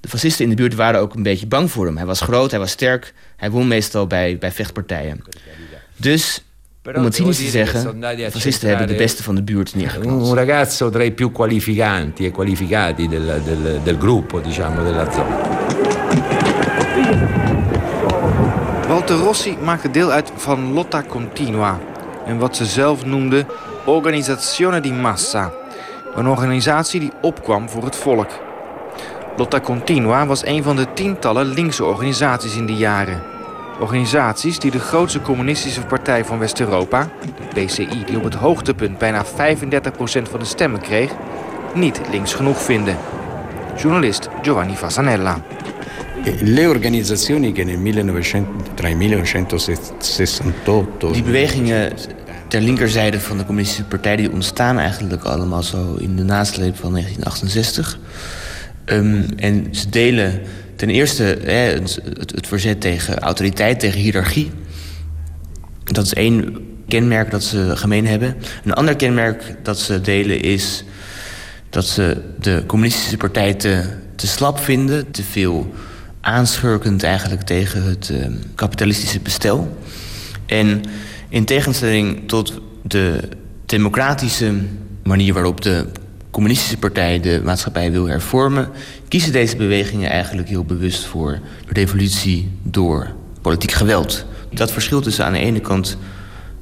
De 0.00 0.08
fascisten 0.08 0.44
in 0.44 0.50
de 0.50 0.56
buurt 0.56 0.74
waren 0.74 1.00
ook 1.00 1.14
een 1.14 1.22
beetje 1.22 1.46
bang 1.46 1.70
voor 1.70 1.86
hem. 1.86 1.96
Hij 1.96 2.06
was 2.06 2.20
groot, 2.20 2.50
hij 2.50 2.60
was 2.60 2.70
sterk. 2.70 3.14
Hij 3.36 3.50
won 3.50 3.68
meestal 3.68 4.06
bij, 4.06 4.38
bij 4.38 4.52
vechtpartijen. 4.52 5.22
Dus 5.96 6.42
Om 6.94 7.04
het 7.04 7.14
cynisch 7.14 7.36
te 7.36 7.48
zeggen, 7.48 8.02
fascisten 8.30 8.68
hebben 8.68 8.86
de 8.86 8.94
beste 8.94 9.22
van 9.22 9.34
de 9.34 9.42
buurt 9.42 9.74
neergeknald. 9.74 10.28
Un 10.28 10.34
ragazzo 10.34 10.90
tra 10.90 11.02
i 11.02 11.12
più 11.12 11.32
qualificanti 11.32 12.26
e 12.26 12.30
qualificati 12.30 13.08
del, 13.08 13.42
del, 13.44 13.80
del 13.82 13.98
gruppo, 13.98 14.40
diciamo, 14.40 14.82
della 14.82 15.12
zona. 15.12 15.55
Rossi 19.26 19.56
maakte 19.62 19.90
deel 19.90 20.10
uit 20.10 20.32
van 20.36 20.72
Lotta 20.72 21.02
Continua. 21.02 21.78
En 22.26 22.38
wat 22.38 22.56
ze 22.56 22.64
zelf 22.64 23.04
noemde 23.04 23.46
Organizzazione 23.84 24.80
di 24.80 24.92
Massa. 24.92 25.52
Een 26.14 26.28
organisatie 26.28 27.00
die 27.00 27.12
opkwam 27.20 27.68
voor 27.68 27.84
het 27.84 27.96
volk. 27.96 28.30
Lotta 29.36 29.60
Continua 29.60 30.26
was 30.26 30.46
een 30.46 30.62
van 30.62 30.76
de 30.76 30.92
tientallen 30.92 31.46
linkse 31.46 31.84
organisaties 31.84 32.56
in 32.56 32.66
die 32.66 32.76
jaren. 32.76 33.22
Organisaties 33.80 34.58
die 34.58 34.70
de 34.70 34.78
grootste 34.78 35.20
communistische 35.20 35.82
partij 35.82 36.24
van 36.24 36.38
West-Europa, 36.38 37.08
de 37.52 37.64
PCI, 37.64 38.04
die 38.04 38.16
op 38.16 38.24
het 38.24 38.34
hoogtepunt 38.34 38.98
bijna 38.98 39.24
35% 39.24 39.28
van 40.30 40.38
de 40.38 40.44
stemmen 40.44 40.80
kreeg, 40.80 41.12
niet 41.74 42.00
links 42.10 42.34
genoeg 42.34 42.62
vinden. 42.62 42.96
Journalist 43.76 44.28
Giovanni 44.42 44.74
Fasanella. 44.74 45.36
Le 46.26 46.78
1900, 46.78 47.54
tra 48.74 48.88
il 48.88 48.96
1968... 48.96 51.12
Die 51.12 51.22
bewegingen 51.22 51.92
ter 52.48 52.60
linkerzijde 52.60 53.20
van 53.20 53.38
de 53.38 53.44
communistische 53.44 53.84
partij... 53.84 54.16
die 54.16 54.32
ontstaan 54.32 54.78
eigenlijk 54.78 55.24
allemaal 55.24 55.62
zo 55.62 55.94
in 55.94 56.16
de 56.16 56.22
nasleep 56.22 56.76
van 56.76 56.92
1968. 56.92 57.98
Um, 58.84 59.26
en 59.36 59.68
ze 59.70 59.88
delen 59.88 60.40
ten 60.76 60.90
eerste 60.90 61.38
hè, 61.44 61.52
het, 61.52 62.00
het, 62.34 62.46
verzet 62.46 62.80
tegen 62.80 63.18
autoriteit, 63.18 63.80
tegen 63.80 64.00
hiërarchie. 64.00 64.50
Dat 65.84 66.04
is 66.04 66.14
één 66.14 66.56
kenmerk 66.88 67.30
dat 67.30 67.44
ze 67.44 67.76
gemeen 67.76 68.06
hebben. 68.06 68.36
Een 68.64 68.74
ander 68.74 68.96
kenmerk 68.96 69.56
dat 69.62 69.78
ze 69.78 70.00
delen 70.00 70.40
is 70.40 70.84
dat 71.70 71.86
ze 71.86 72.22
de 72.40 72.62
communistische 72.66 73.16
partij 73.16 73.54
te, 73.54 73.82
te 74.16 74.26
slap 74.26 74.58
vinden, 74.58 75.10
te 75.10 75.22
veel 75.22 75.74
aanschurkend 76.26 77.02
eigenlijk 77.02 77.42
tegen 77.42 77.82
het 77.82 78.08
uh, 78.12 78.26
kapitalistische 78.54 79.20
bestel. 79.20 79.76
En 80.46 80.82
in 81.28 81.44
tegenstelling 81.44 82.28
tot 82.28 82.60
de 82.82 83.20
democratische 83.66 84.54
manier 85.02 85.34
waarop 85.34 85.60
de 85.60 85.86
communistische 86.30 86.76
partij 86.76 87.20
de 87.20 87.40
maatschappij 87.44 87.92
wil 87.92 88.06
hervormen, 88.06 88.68
kiezen 89.08 89.32
deze 89.32 89.56
bewegingen 89.56 90.10
eigenlijk 90.10 90.48
heel 90.48 90.64
bewust 90.64 91.04
voor 91.04 91.38
revolutie 91.68 92.50
door 92.62 93.10
politiek 93.40 93.72
geweld. 93.72 94.24
Dat 94.52 94.72
verschil 94.72 95.00
tussen 95.00 95.24
aan 95.24 95.32
de 95.32 95.38
ene 95.38 95.60
kant 95.60 95.96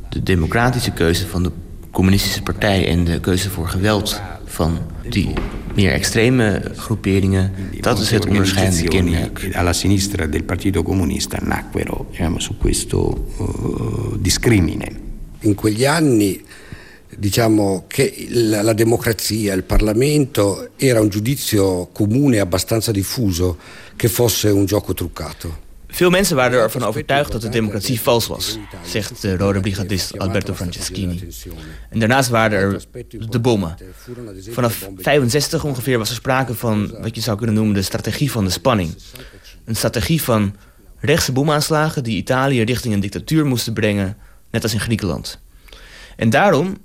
de 0.09 0.23
democratische 0.23 0.91
keuze 0.91 1.27
van 1.27 1.43
de 1.43 1.51
communistische 1.91 2.43
partij 2.43 2.89
en 2.89 3.05
de 3.05 3.21
keuze 3.21 3.51
voor 3.51 3.69
geweld 3.69 4.21
van 4.45 4.79
die 5.09 5.33
meer 5.75 5.93
extreme 5.93 6.63
groeperingen, 6.77 7.53
dat 7.81 7.99
is 7.99 8.11
het 8.11 8.27
onderscheidende 8.27 8.89
kenmerk. 8.89 9.49
Alla 9.53 9.73
sinistra 9.73 10.27
del 10.27 10.45
Partito 10.45 10.83
Comunista 10.83 11.39
nacquero 11.43 12.07
diciamo, 12.11 12.39
su 12.39 12.57
questo 12.57 13.27
uh, 13.37 14.17
discrimine. 14.19 15.03
In 15.41 15.55
quegli 15.55 15.85
anni 15.85 16.43
diciamo 17.17 17.85
che 17.87 18.27
la, 18.31 18.63
la, 18.63 18.73
democrazia, 18.73 19.55
il 19.55 19.63
Parlamento 19.63 20.71
era 20.77 21.01
un 21.01 21.09
giudizio 21.09 21.89
comune 21.93 22.41
abbastanza 22.41 22.91
diffuso 22.91 23.59
che 23.97 24.09
fosse 24.09 24.49
un 24.49 24.65
gioco 24.65 24.95
truccato. 24.95 25.64
Veel 25.95 26.11
mensen 26.11 26.37
waren 26.37 26.59
ervan 26.59 26.83
overtuigd 26.83 27.33
dat 27.33 27.41
de 27.41 27.49
democratie 27.49 28.01
vals 28.01 28.27
was, 28.27 28.59
zegt 28.85 29.23
de 29.23 29.37
rode 29.37 29.61
brigadist 29.61 30.19
Alberto 30.19 30.55
Franceschini. 30.55 31.29
En 31.91 31.99
daarnaast 31.99 32.29
waren 32.29 32.59
er 32.59 32.85
de 33.31 33.41
bommen. 33.41 33.77
Vanaf 34.51 34.91
65 34.97 35.65
ongeveer 35.65 35.99
was 35.99 36.09
er 36.09 36.15
sprake 36.15 36.55
van 36.55 36.95
wat 37.01 37.15
je 37.15 37.21
zou 37.21 37.37
kunnen 37.37 37.55
noemen 37.55 37.75
de 37.75 37.83
strategie 37.83 38.31
van 38.31 38.45
de 38.45 38.51
spanning. 38.51 38.95
Een 39.65 39.77
strategie 39.77 40.23
van 40.23 40.57
rechtse 40.99 41.33
bomaanslagen 41.33 42.03
die 42.03 42.17
Italië 42.17 42.63
richting 42.63 42.95
een 42.95 43.01
dictatuur 43.01 43.47
moesten 43.47 43.73
brengen, 43.73 44.17
net 44.51 44.63
als 44.63 44.73
in 44.73 44.81
Griekenland. 44.81 45.41
En 46.17 46.31
daarom 46.31 46.77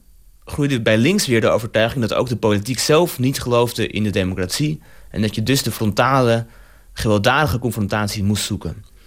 groeide 0.45 0.81
bij 0.81 0.97
links 0.97 1.27
weer 1.27 1.41
de 1.41 1.49
overtuiging 1.49 2.01
dat 2.01 2.17
ook 2.17 2.29
de 2.29 2.37
politiek 2.37 2.79
zelf 2.79 3.19
niet 3.19 3.41
geloofde 3.41 3.87
in 3.87 4.03
de 4.03 4.09
democratie 4.09 4.81
en 5.09 5.21
dat 5.21 5.35
je 5.35 5.43
dus 5.43 5.63
de 5.63 5.71
frontale, 5.71 6.45
gewelddadige 6.93 7.59
confrontatie 7.59 8.23
moest 8.23 8.43
zoeken. 8.45 8.97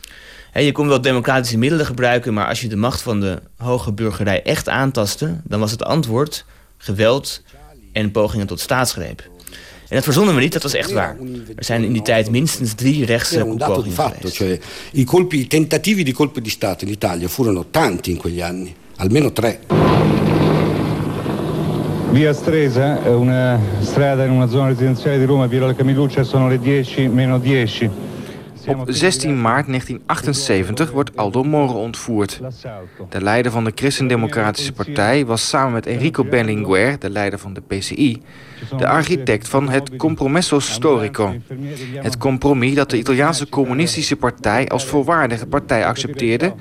Je 0.60 0.72
kon 0.72 0.88
wel 0.88 1.00
democratische 1.00 1.58
middelen 1.58 1.86
gebruiken, 1.86 2.34
maar 2.34 2.46
als 2.46 2.60
je 2.60 2.68
de 2.68 2.76
macht 2.76 3.02
van 3.02 3.20
de 3.20 3.38
hoge 3.56 3.92
burgerij 3.92 4.42
echt 4.42 4.68
aantastte, 4.68 5.40
dan 5.44 5.60
was 5.60 5.70
het 5.70 5.84
antwoord 5.84 6.44
geweld 6.76 7.42
en 7.92 8.10
pogingen 8.10 8.46
tot 8.46 8.60
staatsgreep. 8.60 9.30
En 9.88 9.98
dat 9.98 10.04
verzonnen 10.04 10.34
we 10.34 10.40
niet, 10.40 10.52
dat 10.52 10.62
was 10.62 10.74
echt 10.74 10.92
waar. 10.92 11.16
Er 11.56 11.64
zijn 11.64 11.84
in 11.84 11.92
die 11.92 12.02
tijd 12.02 12.30
minstens 12.30 12.74
drie 12.74 13.04
rechtse 13.04 13.44
pogingen 13.44 13.92
geweest. 13.92 14.34
Cioè, 14.34 14.58
I 14.92 15.04
colpi, 15.04 15.38
i 15.38 15.46
tentativi 15.46 16.02
di 16.02 16.12
colpo 16.12 16.40
di 16.40 16.50
Stato 16.50 16.84
in 16.84 16.90
Italia 16.90 17.28
furono 17.28 17.66
tanti 17.70 18.10
in 18.10 18.16
quegli 18.16 18.40
anni, 18.40 18.74
almeno 18.96 19.32
tre. 19.32 19.58
Via 22.12 22.32
Stresa, 22.32 23.00
una 23.06 23.58
strada 23.82 24.24
in 24.24 24.30
una 24.30 24.48
zona 24.48 24.68
residenziale 24.68 25.18
di 25.18 25.24
Roma, 25.24 25.46
Via 25.46 25.74
Camiluccia, 25.74 26.24
sono 26.24 26.48
le 26.48 26.58
10 26.58 27.08
meno 27.08 27.38
10. 27.38 27.90
Op 28.66 28.84
16 28.86 29.40
maart 29.40 29.66
1978 29.66 30.90
wordt 30.90 31.16
Aldo 31.16 31.42
Moro 31.42 31.82
ontvoerd. 31.82 32.40
De 33.08 33.22
leider 33.22 33.52
van 33.52 33.64
de 33.64 33.72
Christendemocratische 33.74 34.72
Partij 34.72 35.26
was 35.26 35.48
samen 35.48 35.72
met 35.72 35.86
Enrico 35.86 36.24
Berlinguer, 36.24 36.98
de 36.98 37.10
leider 37.10 37.38
van 37.38 37.52
de 37.52 37.60
PCI, 37.60 38.22
de 38.76 38.86
architect 38.86 39.48
van 39.48 39.68
het 39.68 39.96
Compromesso 39.96 40.58
Storico. 40.58 41.34
Het 41.94 42.18
compromis 42.18 42.74
dat 42.74 42.90
de 42.90 42.98
Italiaanse 42.98 43.48
Communistische 43.48 44.16
Partij 44.16 44.68
als 44.68 44.86
volwaardige 44.86 45.46
partij 45.46 45.86
accepteerde 45.86 46.54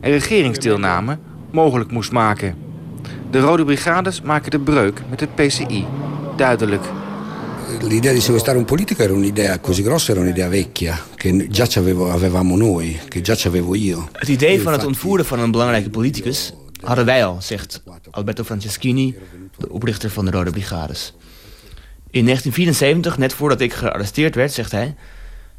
en 0.00 0.10
regeringsdeelname 0.10 1.18
mogelijk 1.50 1.90
moest 1.90 2.12
maken. 2.12 2.54
De 3.30 3.40
Rode 3.40 3.64
Brigades 3.64 4.20
maken 4.20 4.50
de 4.50 4.58
breuk 4.60 5.02
met 5.10 5.20
het 5.20 5.34
PCI 5.34 5.86
duidelijk. 6.36 6.82
L'idea 7.80 8.12
di 8.12 8.20
sequestrare 8.20 8.58
un 8.58 8.64
politico 8.64 9.02
era 9.02 9.12
un'idea 9.12 9.58
così 9.58 9.82
grossa, 9.82 10.12
era 10.12 10.20
un'idea 10.20 10.48
vecchia, 10.48 11.06
che 11.14 11.48
già 11.48 11.68
avevamo 11.80 12.56
noi, 12.56 13.00
che 13.08 13.20
già 13.20 13.36
avevo 13.44 13.74
io. 13.74 14.08
Het 14.12 14.28
idee 14.28 14.60
van 14.60 14.72
het 14.72 14.84
ontvoeren 14.84 15.26
van 15.26 15.38
een 15.38 15.50
belangrijke 15.50 15.90
politicus 15.90 16.52
hadden 16.80 17.04
wij 17.04 17.24
al, 17.24 17.42
zegt 17.42 17.82
Alberto 18.10 18.44
Franceschini, 18.44 19.16
de 19.58 19.68
oprichter 19.68 20.10
van 20.10 20.24
de 20.24 20.30
Rode 20.30 20.50
Brigades. 20.50 21.14
In 22.10 22.24
1974, 22.24 23.18
net 23.18 23.32
voordat 23.32 23.60
ik 23.60 23.72
gearresteerd 23.72 24.34
werd, 24.34 24.52
zegt 24.52 24.70
hij, 24.70 24.94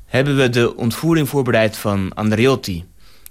hebben 0.05 0.37
we 0.37 0.49
de 0.49 0.75
ontvoering 0.75 1.29
voorbereid 1.29 1.77
van 1.77 2.13
Andreotti. 2.13 2.85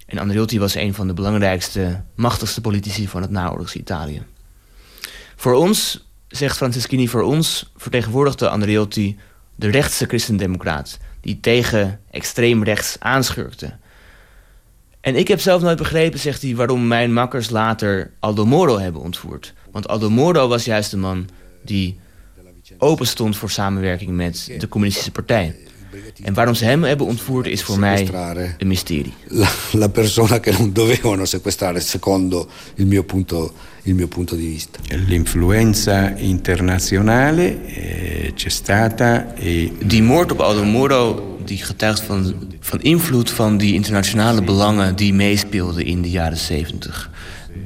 En 0.07 0.19
Andreotti 0.19 0.59
was 0.59 0.75
een 0.75 0.95
van 0.95 1.07
de 1.07 1.15
belangrijkste, 1.15 2.05
machtigste 2.15 2.61
politici 2.61 3.09
van 3.09 3.23
het 3.23 3.31
naoorlogs 3.31 3.75
Italië. 3.75 4.23
Voor 5.37 5.55
ons, 5.55 6.09
zegt 6.37 6.57
Franceschini, 6.57 7.09
voor 7.09 7.23
ons 7.23 7.73
vertegenwoordigde 7.77 8.49
Andreotti 8.49 9.19
de 9.55 9.71
rechtse 9.71 10.07
christendemocraat... 10.07 10.99
die 11.21 11.41
tegen 11.41 12.01
extreem 12.11 12.65
rechts 12.65 12.97
aanschurkte. 12.99 13.73
En 15.01 15.17
ik 15.17 15.29
heb 15.29 15.41
zelf 15.41 15.63
nooit 15.63 15.79
begrepen, 15.79 16.19
zegt 16.19 16.43
hij, 16.43 16.55
waarom 16.55 16.87
mijn 16.87 17.13
makkers 17.13 17.51
later 17.51 18.11
Aldo 18.21 18.47
Moro 18.47 18.79
hebben 18.79 19.01
ontvoerd. 19.01 19.55
Want 19.71 19.89
Aldo 19.89 20.11
Moro 20.11 20.49
was 20.49 20.65
juist 20.65 20.91
de 20.91 20.97
man 20.97 21.29
die 21.65 21.99
open 22.79 23.07
stond 23.07 23.37
voor 23.37 23.51
samenwerking 23.51 24.11
met 24.11 24.55
de 24.59 24.69
communistische 24.69 25.11
partij. 25.11 25.57
En 26.23 26.35
waarom 26.35 26.55
ze 26.55 26.65
hem 26.65 26.83
hebben 26.83 27.07
ontvoerd 27.07 27.47
is 27.47 27.63
voor 27.63 27.79
mij 27.79 28.09
een 28.59 28.67
mysterie. 28.67 29.13
La, 29.29 29.49
la 29.73 29.89
persona 29.89 30.41
che 30.41 30.53
non 30.53 30.73
dovevano 30.73 31.25
sequestrare 31.25 31.81
secondo 31.81 32.49
il 32.75 32.87
mio 32.87 33.05
punto, 33.05 33.53
il 33.83 33.95
mio 33.95 34.09
punto 34.09 34.35
di 34.35 34.47
vista. 34.47 34.79
L'influenza 35.07 36.17
internazionale 36.17 37.67
eh, 37.67 38.33
c'è 38.35 38.49
stata 38.49 39.35
e... 39.35 39.73
Die 39.85 40.03
moord 40.03 40.33
op 40.33 40.41
Aldo 40.41 40.65
Moro 40.65 41.33
die 41.45 41.59
getuigt 41.59 42.01
van, 42.01 42.35
van 42.61 42.81
invloed 42.81 43.31
van 43.31 43.57
die 43.57 43.75
internationale 43.75 44.43
belangen 44.43 44.97
die 44.97 45.15
meespeelden 45.15 45.85
in 45.85 46.03
de 46.03 46.11
jaren 46.11 46.39
70. 46.39 47.11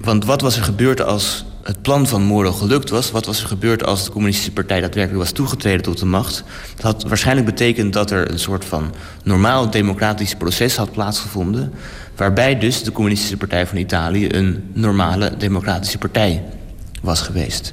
Want 0.00 0.24
wat 0.24 0.40
was 0.40 0.56
er 0.56 0.62
gebeurd 0.62 1.02
als 1.02 1.44
het 1.68 1.82
plan 1.82 2.06
van 2.06 2.22
Moro 2.22 2.52
gelukt 2.52 2.90
was... 2.90 3.10
wat 3.10 3.26
was 3.26 3.40
er 3.40 3.46
gebeurd 3.46 3.84
als 3.84 4.04
de 4.04 4.10
communistische 4.10 4.52
partij 4.52 4.80
daadwerkelijk 4.80 5.22
was 5.22 5.32
toegetreden 5.32 5.82
tot 5.82 5.98
de 5.98 6.06
macht... 6.06 6.44
dat 6.74 6.84
had 6.84 7.02
waarschijnlijk 7.02 7.46
betekend 7.46 7.92
dat 7.92 8.10
er 8.10 8.30
een 8.30 8.38
soort 8.38 8.64
van 8.64 8.94
normaal 9.22 9.70
democratisch 9.70 10.34
proces 10.34 10.76
had 10.76 10.92
plaatsgevonden... 10.92 11.72
waarbij 12.16 12.58
dus 12.58 12.82
de 12.82 12.92
communistische 12.92 13.36
partij 13.36 13.66
van 13.66 13.76
Italië 13.76 14.28
een 14.28 14.70
normale 14.72 15.36
democratische 15.36 15.98
partij 15.98 16.44
was 17.02 17.20
geweest. 17.20 17.72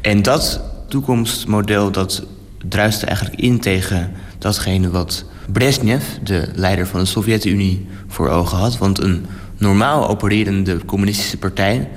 En 0.00 0.22
dat 0.22 0.60
toekomstmodel 0.88 1.90
dat 1.90 2.22
druiste 2.68 3.06
eigenlijk 3.06 3.40
in 3.40 3.60
tegen 3.60 4.12
datgene 4.38 4.90
wat 4.90 5.24
Brezhnev, 5.52 6.04
de 6.22 6.48
leider 6.54 6.86
van 6.86 7.00
de 7.00 7.06
Sovjet-Unie, 7.06 7.86
voor 8.08 8.28
ogen 8.28 8.58
had. 8.58 8.78
Want 8.78 8.98
een 8.98 9.26
normaal 9.58 10.08
opererende 10.08 10.84
communistische 10.84 11.36
partij 11.36 11.88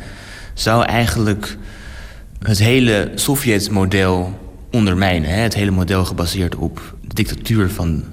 zou 0.61 0.85
eigenlijk 0.85 1.57
het 2.39 2.59
hele 2.59 3.11
Sovjet-model 3.15 4.39
ondermijnen. 4.71 5.29
Hè? 5.29 5.35
Het 5.35 5.53
hele 5.53 5.71
model 5.71 6.05
gebaseerd 6.05 6.55
op 6.55 6.95
de 7.01 7.13
dictatuur 7.13 7.69
van 7.69 8.03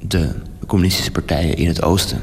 de 0.00 0.30
communistische 0.66 1.10
partijen 1.10 1.56
in 1.56 1.66
het 1.66 1.82
oosten. 1.82 2.20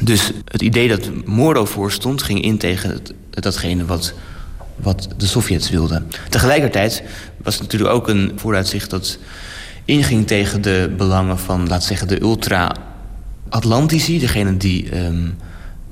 Dus 0.00 0.32
het 0.44 0.62
idee 0.62 0.88
dat 0.88 1.10
Moro 1.24 1.64
voorstond 1.64 2.22
ging 2.22 2.42
in 2.42 2.58
tegen 2.58 3.00
datgene 3.30 3.84
wat, 3.84 4.14
wat 4.76 5.08
de 5.16 5.26
Sovjets 5.26 5.70
wilden. 5.70 6.08
Tegelijkertijd 6.28 7.02
was 7.42 7.54
het 7.54 7.62
natuurlijk 7.62 7.94
ook 7.94 8.08
een 8.08 8.32
vooruitzicht 8.36 8.90
dat 8.90 9.18
inging 9.84 10.26
tegen 10.26 10.62
de 10.62 10.94
belangen 10.96 11.38
van, 11.38 11.68
laat 11.68 11.84
zeggen, 11.84 12.08
de 12.08 12.20
ultra-Atlantici. 12.20 14.18
Degene 14.18 14.56
die 14.56 15.04
um, 15.04 15.34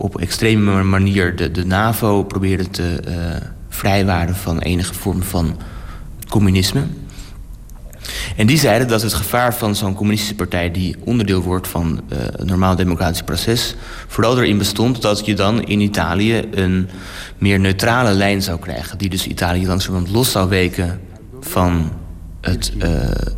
op 0.00 0.20
extreme 0.20 0.82
manier 0.82 1.36
de, 1.36 1.50
de 1.50 1.66
NAVO 1.66 2.22
probeerden 2.22 2.70
te 2.70 3.00
uh, 3.08 3.14
vrijwaren 3.68 4.34
van 4.34 4.58
enige 4.58 4.94
vorm 4.94 5.22
van 5.22 5.56
communisme. 6.28 6.82
En 8.36 8.46
die 8.46 8.58
zeiden 8.58 8.88
dat 8.88 9.02
het 9.02 9.14
gevaar 9.14 9.54
van 9.54 9.76
zo'n 9.76 9.94
communistische 9.94 10.34
partij... 10.34 10.70
die 10.70 10.96
onderdeel 11.04 11.42
wordt 11.42 11.68
van 11.68 12.00
uh, 12.12 12.18
normaal 12.46 12.76
democratisch 12.76 13.22
proces... 13.22 13.74
vooral 14.06 14.38
erin 14.38 14.58
bestond 14.58 15.02
dat 15.02 15.26
je 15.26 15.34
dan 15.34 15.64
in 15.64 15.80
Italië 15.80 16.42
een 16.50 16.88
meer 17.38 17.60
neutrale 17.60 18.12
lijn 18.12 18.42
zou 18.42 18.58
krijgen... 18.58 18.98
die 18.98 19.08
dus 19.08 19.26
Italië 19.26 19.66
langzamerhand 19.66 20.12
los 20.12 20.30
zou 20.30 20.48
weken 20.48 21.00
van 21.40 21.90
het 22.40 22.72
uh, 22.82 22.88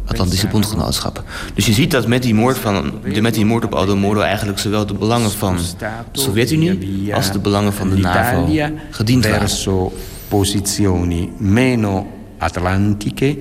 Atlantische 0.04 0.46
Bondgenootschap. 0.46 1.24
Dus 1.54 1.66
je 1.66 1.72
ziet 1.72 1.90
dat 1.90 2.06
met 2.06 2.22
die 2.22 2.34
moord, 2.34 2.58
van, 2.58 2.92
met 3.20 3.34
die 3.34 3.44
moord 3.44 3.64
op 3.64 3.74
Aldo 3.74 3.96
Moro... 3.96 4.20
eigenlijk 4.20 4.58
zowel 4.58 4.86
de 4.86 4.94
belangen 4.94 5.30
van 5.30 5.56
de 6.12 6.20
Sovjet-Unie... 6.20 7.14
als 7.14 7.32
de 7.32 7.38
belangen 7.38 7.72
van 7.72 7.90
de 7.90 7.96
NAVO 7.96 8.48
gediend 8.90 9.24
waren. 9.24 9.40
verso 9.40 9.92
posizioni 10.28 11.32
meno 11.38 12.06
atlantiche 12.38 13.38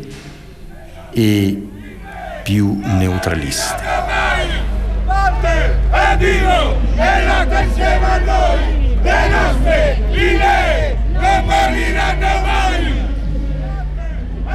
e 1.13 1.57
più 2.43 2.79
neutraliste. 2.83 3.89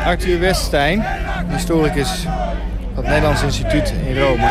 Arthur 0.06 0.40
Weststein, 0.40 1.04
historicus 1.48 2.22
van 2.94 3.04
het 3.04 3.06
Nederlands 3.06 3.42
Instituut 3.42 3.94
in 4.06 4.18
Rome. 4.18 4.46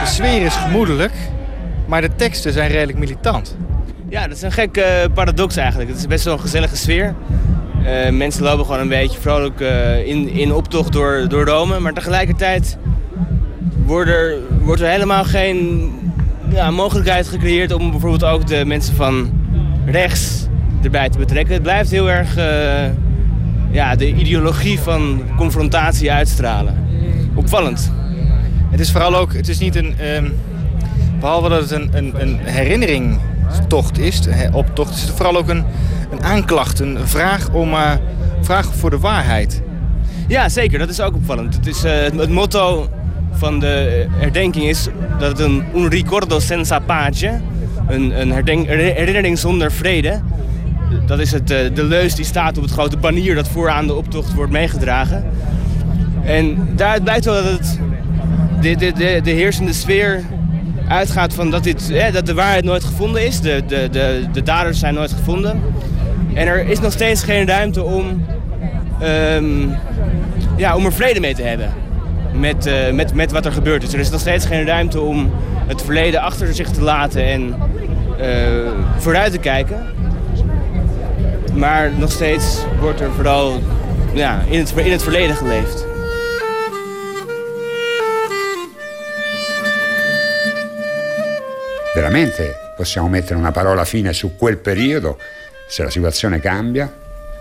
De 0.00 0.06
sfeer 0.06 0.42
is 0.42 0.54
gemoedelijk, 0.54 1.12
maar 1.86 2.00
de 2.00 2.10
teksten 2.16 2.52
zijn 2.52 2.70
redelijk 2.70 2.98
militant. 2.98 3.56
Ja, 4.08 4.26
dat 4.26 4.36
is 4.36 4.42
een 4.42 4.52
gekke 4.52 4.80
uh, 4.80 5.14
paradox 5.14 5.56
eigenlijk. 5.56 5.90
Het 5.90 5.98
is 5.98 6.06
best 6.06 6.24
wel 6.24 6.32
een 6.34 6.40
gezellige 6.40 6.76
sfeer. 6.76 7.14
Uh, 7.82 8.10
mensen 8.10 8.42
lopen 8.42 8.64
gewoon 8.64 8.80
een 8.80 8.88
beetje 8.88 9.20
vrolijk 9.20 9.60
uh, 9.60 10.06
in, 10.06 10.28
in 10.28 10.52
optocht 10.52 10.92
door, 10.92 11.28
door 11.28 11.44
Rome. 11.44 11.78
Maar 11.78 11.92
tegelijkertijd 11.92 12.78
wordt 13.84 14.10
er, 14.10 14.34
wordt 14.60 14.80
er 14.80 14.88
helemaal 14.88 15.24
geen 15.24 15.90
ja, 16.48 16.70
mogelijkheid 16.70 17.28
gecreëerd 17.28 17.72
om 17.72 17.90
bijvoorbeeld 17.90 18.24
ook 18.24 18.46
de 18.46 18.64
mensen 18.64 18.94
van 18.94 19.30
rechts 19.86 20.46
erbij 20.82 21.08
te 21.08 21.18
betrekken. 21.18 21.54
Het 21.54 21.62
blijft 21.62 21.90
heel 21.90 22.10
erg 22.10 22.36
ja, 23.70 23.96
de 23.96 24.14
ideologie 24.14 24.78
van 24.80 25.22
confrontatie 25.36 26.12
uitstralen. 26.12 26.88
Opvallend. 27.34 27.92
Het 28.70 28.80
is 28.80 28.90
vooral 28.90 29.16
ook, 29.16 29.32
het 29.32 29.48
is 29.48 29.58
niet 29.58 29.76
een, 29.76 29.94
um, 30.16 30.34
behalve 31.20 31.48
dat 31.48 31.60
het 31.60 31.70
een, 31.70 31.90
een, 31.92 32.12
een 32.20 32.38
herinneringstocht 32.42 33.98
is, 33.98 34.20
optocht, 34.52 34.94
is 34.94 35.02
het 35.02 35.10
vooral 35.10 35.36
ook 35.36 35.48
een, 35.48 35.64
een 36.10 36.22
aanklacht, 36.22 36.80
een 36.80 36.98
vraag, 37.04 37.50
om, 37.52 37.72
uh, 37.72 37.92
vraag 38.40 38.74
voor 38.74 38.90
de 38.90 38.98
waarheid. 38.98 39.62
Ja, 40.28 40.48
zeker. 40.48 40.78
Dat 40.78 40.88
is 40.88 41.00
ook 41.00 41.14
opvallend. 41.14 41.54
Het, 41.54 41.66
is, 41.66 41.84
uh, 41.84 41.92
het, 41.92 42.30
motto 42.30 42.88
van 43.32 43.58
de 43.60 44.06
herdenking 44.10 44.64
is 44.64 44.88
dat 45.18 45.28
het 45.28 45.38
een 45.38 45.64
un 45.74 45.88
ricordo 45.88 46.38
senza 46.38 46.78
pace, 46.78 47.40
een, 47.88 48.20
een 48.20 48.32
herinnering 48.66 49.38
zonder 49.38 49.72
vrede. 49.72 50.20
Dat 51.06 51.18
is 51.18 51.32
het, 51.32 51.50
uh, 51.50 51.58
de 51.74 51.84
leus 51.84 52.14
die 52.14 52.24
staat 52.24 52.56
op 52.56 52.62
het 52.62 52.72
grote 52.72 52.96
banier 52.96 53.34
dat 53.34 53.48
vooraan 53.48 53.86
de 53.86 53.94
optocht 53.94 54.34
wordt 54.34 54.52
meegedragen. 54.52 55.24
En 56.24 56.68
daaruit 56.76 57.02
blijkt 57.04 57.24
wel 57.24 57.34
dat 57.34 57.52
het, 57.52 57.78
de, 58.60 58.76
de, 58.76 58.92
de, 58.92 59.20
de 59.22 59.30
heersende 59.30 59.72
sfeer 59.72 60.22
uitgaat 60.88 61.34
van 61.34 61.50
dat, 61.50 61.64
dit, 61.64 61.90
eh, 61.90 62.12
dat 62.12 62.26
de 62.26 62.34
waarheid 62.34 62.64
nooit 62.64 62.84
gevonden 62.84 63.26
is. 63.26 63.40
De, 63.40 63.62
de, 63.66 63.88
de, 63.90 64.24
de 64.32 64.42
daders 64.42 64.78
zijn 64.78 64.94
nooit 64.94 65.12
gevonden. 65.12 65.62
En 66.34 66.46
er 66.46 66.68
is 66.68 66.80
nog 66.80 66.92
steeds 66.92 67.22
geen 67.22 67.46
ruimte 67.46 67.82
om, 67.82 68.24
um, 69.02 69.76
ja, 70.56 70.76
om 70.76 70.84
er 70.84 70.92
vrede 70.92 71.20
mee 71.20 71.34
te 71.34 71.42
hebben. 71.42 71.72
Met, 72.32 72.66
uh, 72.66 72.90
met, 72.92 73.14
met 73.14 73.32
wat 73.32 73.46
er 73.46 73.52
gebeurd 73.52 73.82
is. 73.82 73.92
Er 73.92 73.98
is 73.98 74.10
nog 74.10 74.20
steeds 74.20 74.46
geen 74.46 74.66
ruimte 74.66 75.00
om 75.00 75.30
het 75.66 75.82
verleden 75.82 76.20
achter 76.20 76.54
zich 76.54 76.68
te 76.68 76.82
laten 76.82 77.24
en 77.24 77.54
vooruit 78.98 79.32
te 79.32 79.38
kijken. 79.38 79.86
Maar 81.56 81.92
nog 81.98 82.12
steeds 82.12 82.58
wordt 82.80 83.00
er 83.00 83.12
vooral 83.12 83.62
ja, 84.14 84.44
in, 84.48 84.58
het, 84.58 84.72
in 84.76 84.92
het 84.92 85.02
verleden 85.02 85.36
geleefd. 85.36 85.84
Veramente 91.92 92.56
possiamo 92.76 93.08
mettere 93.08 93.38
una 93.38 93.50
parola 93.50 93.84
fine 93.84 94.12
su 94.12 94.36
quel 94.36 94.56
periodo 94.56 95.18
se 95.68 95.82
la 95.82 95.90
situazione 95.90 96.40
cambia. 96.40 96.92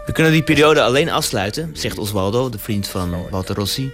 We 0.06 0.12
kunnen 0.12 0.32
die 0.32 0.44
periode 0.44 0.82
alleen 0.82 1.10
afsluiten, 1.10 1.70
zegt 1.74 1.98
Oswaldo, 1.98 2.50
de 2.50 2.60
vriend 2.60 2.88
van 2.88 3.16
Walter 3.30 3.56
Rossi. 3.56 3.94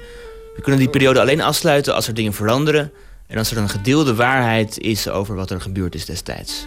We 0.55 0.62
kunnen 0.62 0.79
die 0.79 0.89
periode 0.89 1.19
alleen 1.19 1.41
afsluiten 1.41 1.93
als 1.95 2.07
er 2.07 2.13
dingen 2.13 2.34
veranderen 2.34 2.91
en 3.27 3.38
als 3.38 3.51
er 3.51 3.57
een 3.57 3.69
gedeelde 3.69 4.15
waarheid 4.15 4.79
is 4.79 5.10
over 5.10 5.36
wat 5.36 5.49
er 5.49 5.62
gebeurd 5.62 5.95
is 5.95 6.05
destijds. 6.05 6.65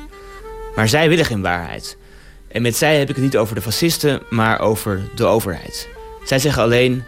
Maar 0.75 0.89
zij 0.89 1.09
willen 1.09 1.25
geen 1.25 1.43
waarheid. 1.43 1.97
En 2.55 2.63
met 2.63 2.77
zij 2.77 2.99
heb 2.99 3.09
ik 3.09 3.15
het 3.15 3.25
niet 3.25 3.37
over 3.37 3.55
de 3.55 3.61
fascisten, 3.61 4.23
maar 4.31 4.61
over 4.61 5.03
de 5.15 5.25
overheid. 5.25 5.89
Zij 6.25 6.39
zeggen 6.39 6.63
alleen, 6.63 7.05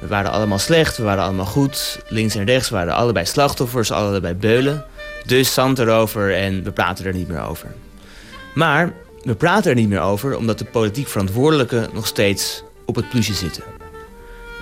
we 0.00 0.06
waren 0.06 0.30
allemaal 0.30 0.58
slecht, 0.58 0.96
we 0.96 1.02
waren 1.02 1.24
allemaal 1.24 1.46
goed. 1.46 2.00
Links 2.08 2.34
en 2.34 2.44
rechts 2.44 2.70
waren 2.70 2.94
allebei 2.94 3.26
slachtoffers, 3.26 3.90
allebei 3.90 4.34
beulen. 4.34 4.84
Dus 5.26 5.54
zand 5.54 5.78
erover 5.78 6.34
en 6.34 6.62
we 6.62 6.72
praten 6.72 7.04
er 7.04 7.12
niet 7.12 7.28
meer 7.28 7.42
over. 7.42 7.74
Maar 8.54 8.92
we 9.22 9.34
praten 9.34 9.70
er 9.70 9.76
niet 9.76 9.88
meer 9.88 10.00
over 10.00 10.36
omdat 10.36 10.58
de 10.58 10.64
politiek 10.64 11.08
verantwoordelijken 11.08 11.88
nog 11.92 12.06
steeds 12.06 12.62
op 12.84 12.94
het 12.94 13.08
plusje 13.08 13.34
zitten. 13.34 13.62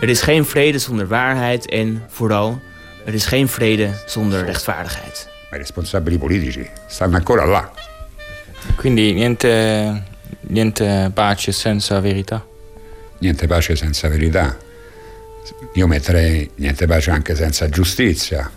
Er 0.00 0.08
is 0.08 0.20
geen 0.20 0.44
vrede 0.44 0.78
zonder 0.78 1.08
waarheid 1.08 1.68
en 1.68 2.02
vooral, 2.08 2.60
er 3.04 3.14
is 3.14 3.26
geen 3.26 3.48
vrede 3.48 3.90
zonder 4.06 4.44
rechtvaardigheid. 4.44 5.28
I 5.52 5.56
responsabili 5.56 6.18
politici 6.18 6.70
stanno 6.86 7.16
ancora 7.16 7.46
là. 7.46 7.70
Quindi 8.76 9.12
niente, 9.12 10.02
niente 10.42 11.10
pace 11.12 11.52
senza 11.52 12.00
verità? 12.00 12.44
Niente 13.18 13.46
pace 13.46 13.76
senza 13.76 14.08
verità. 14.08 14.56
Io 15.74 15.86
metterei 15.86 16.50
niente 16.56 16.86
pace 16.86 17.10
anche 17.10 17.34
senza 17.34 17.68
giustizia. 17.68 18.50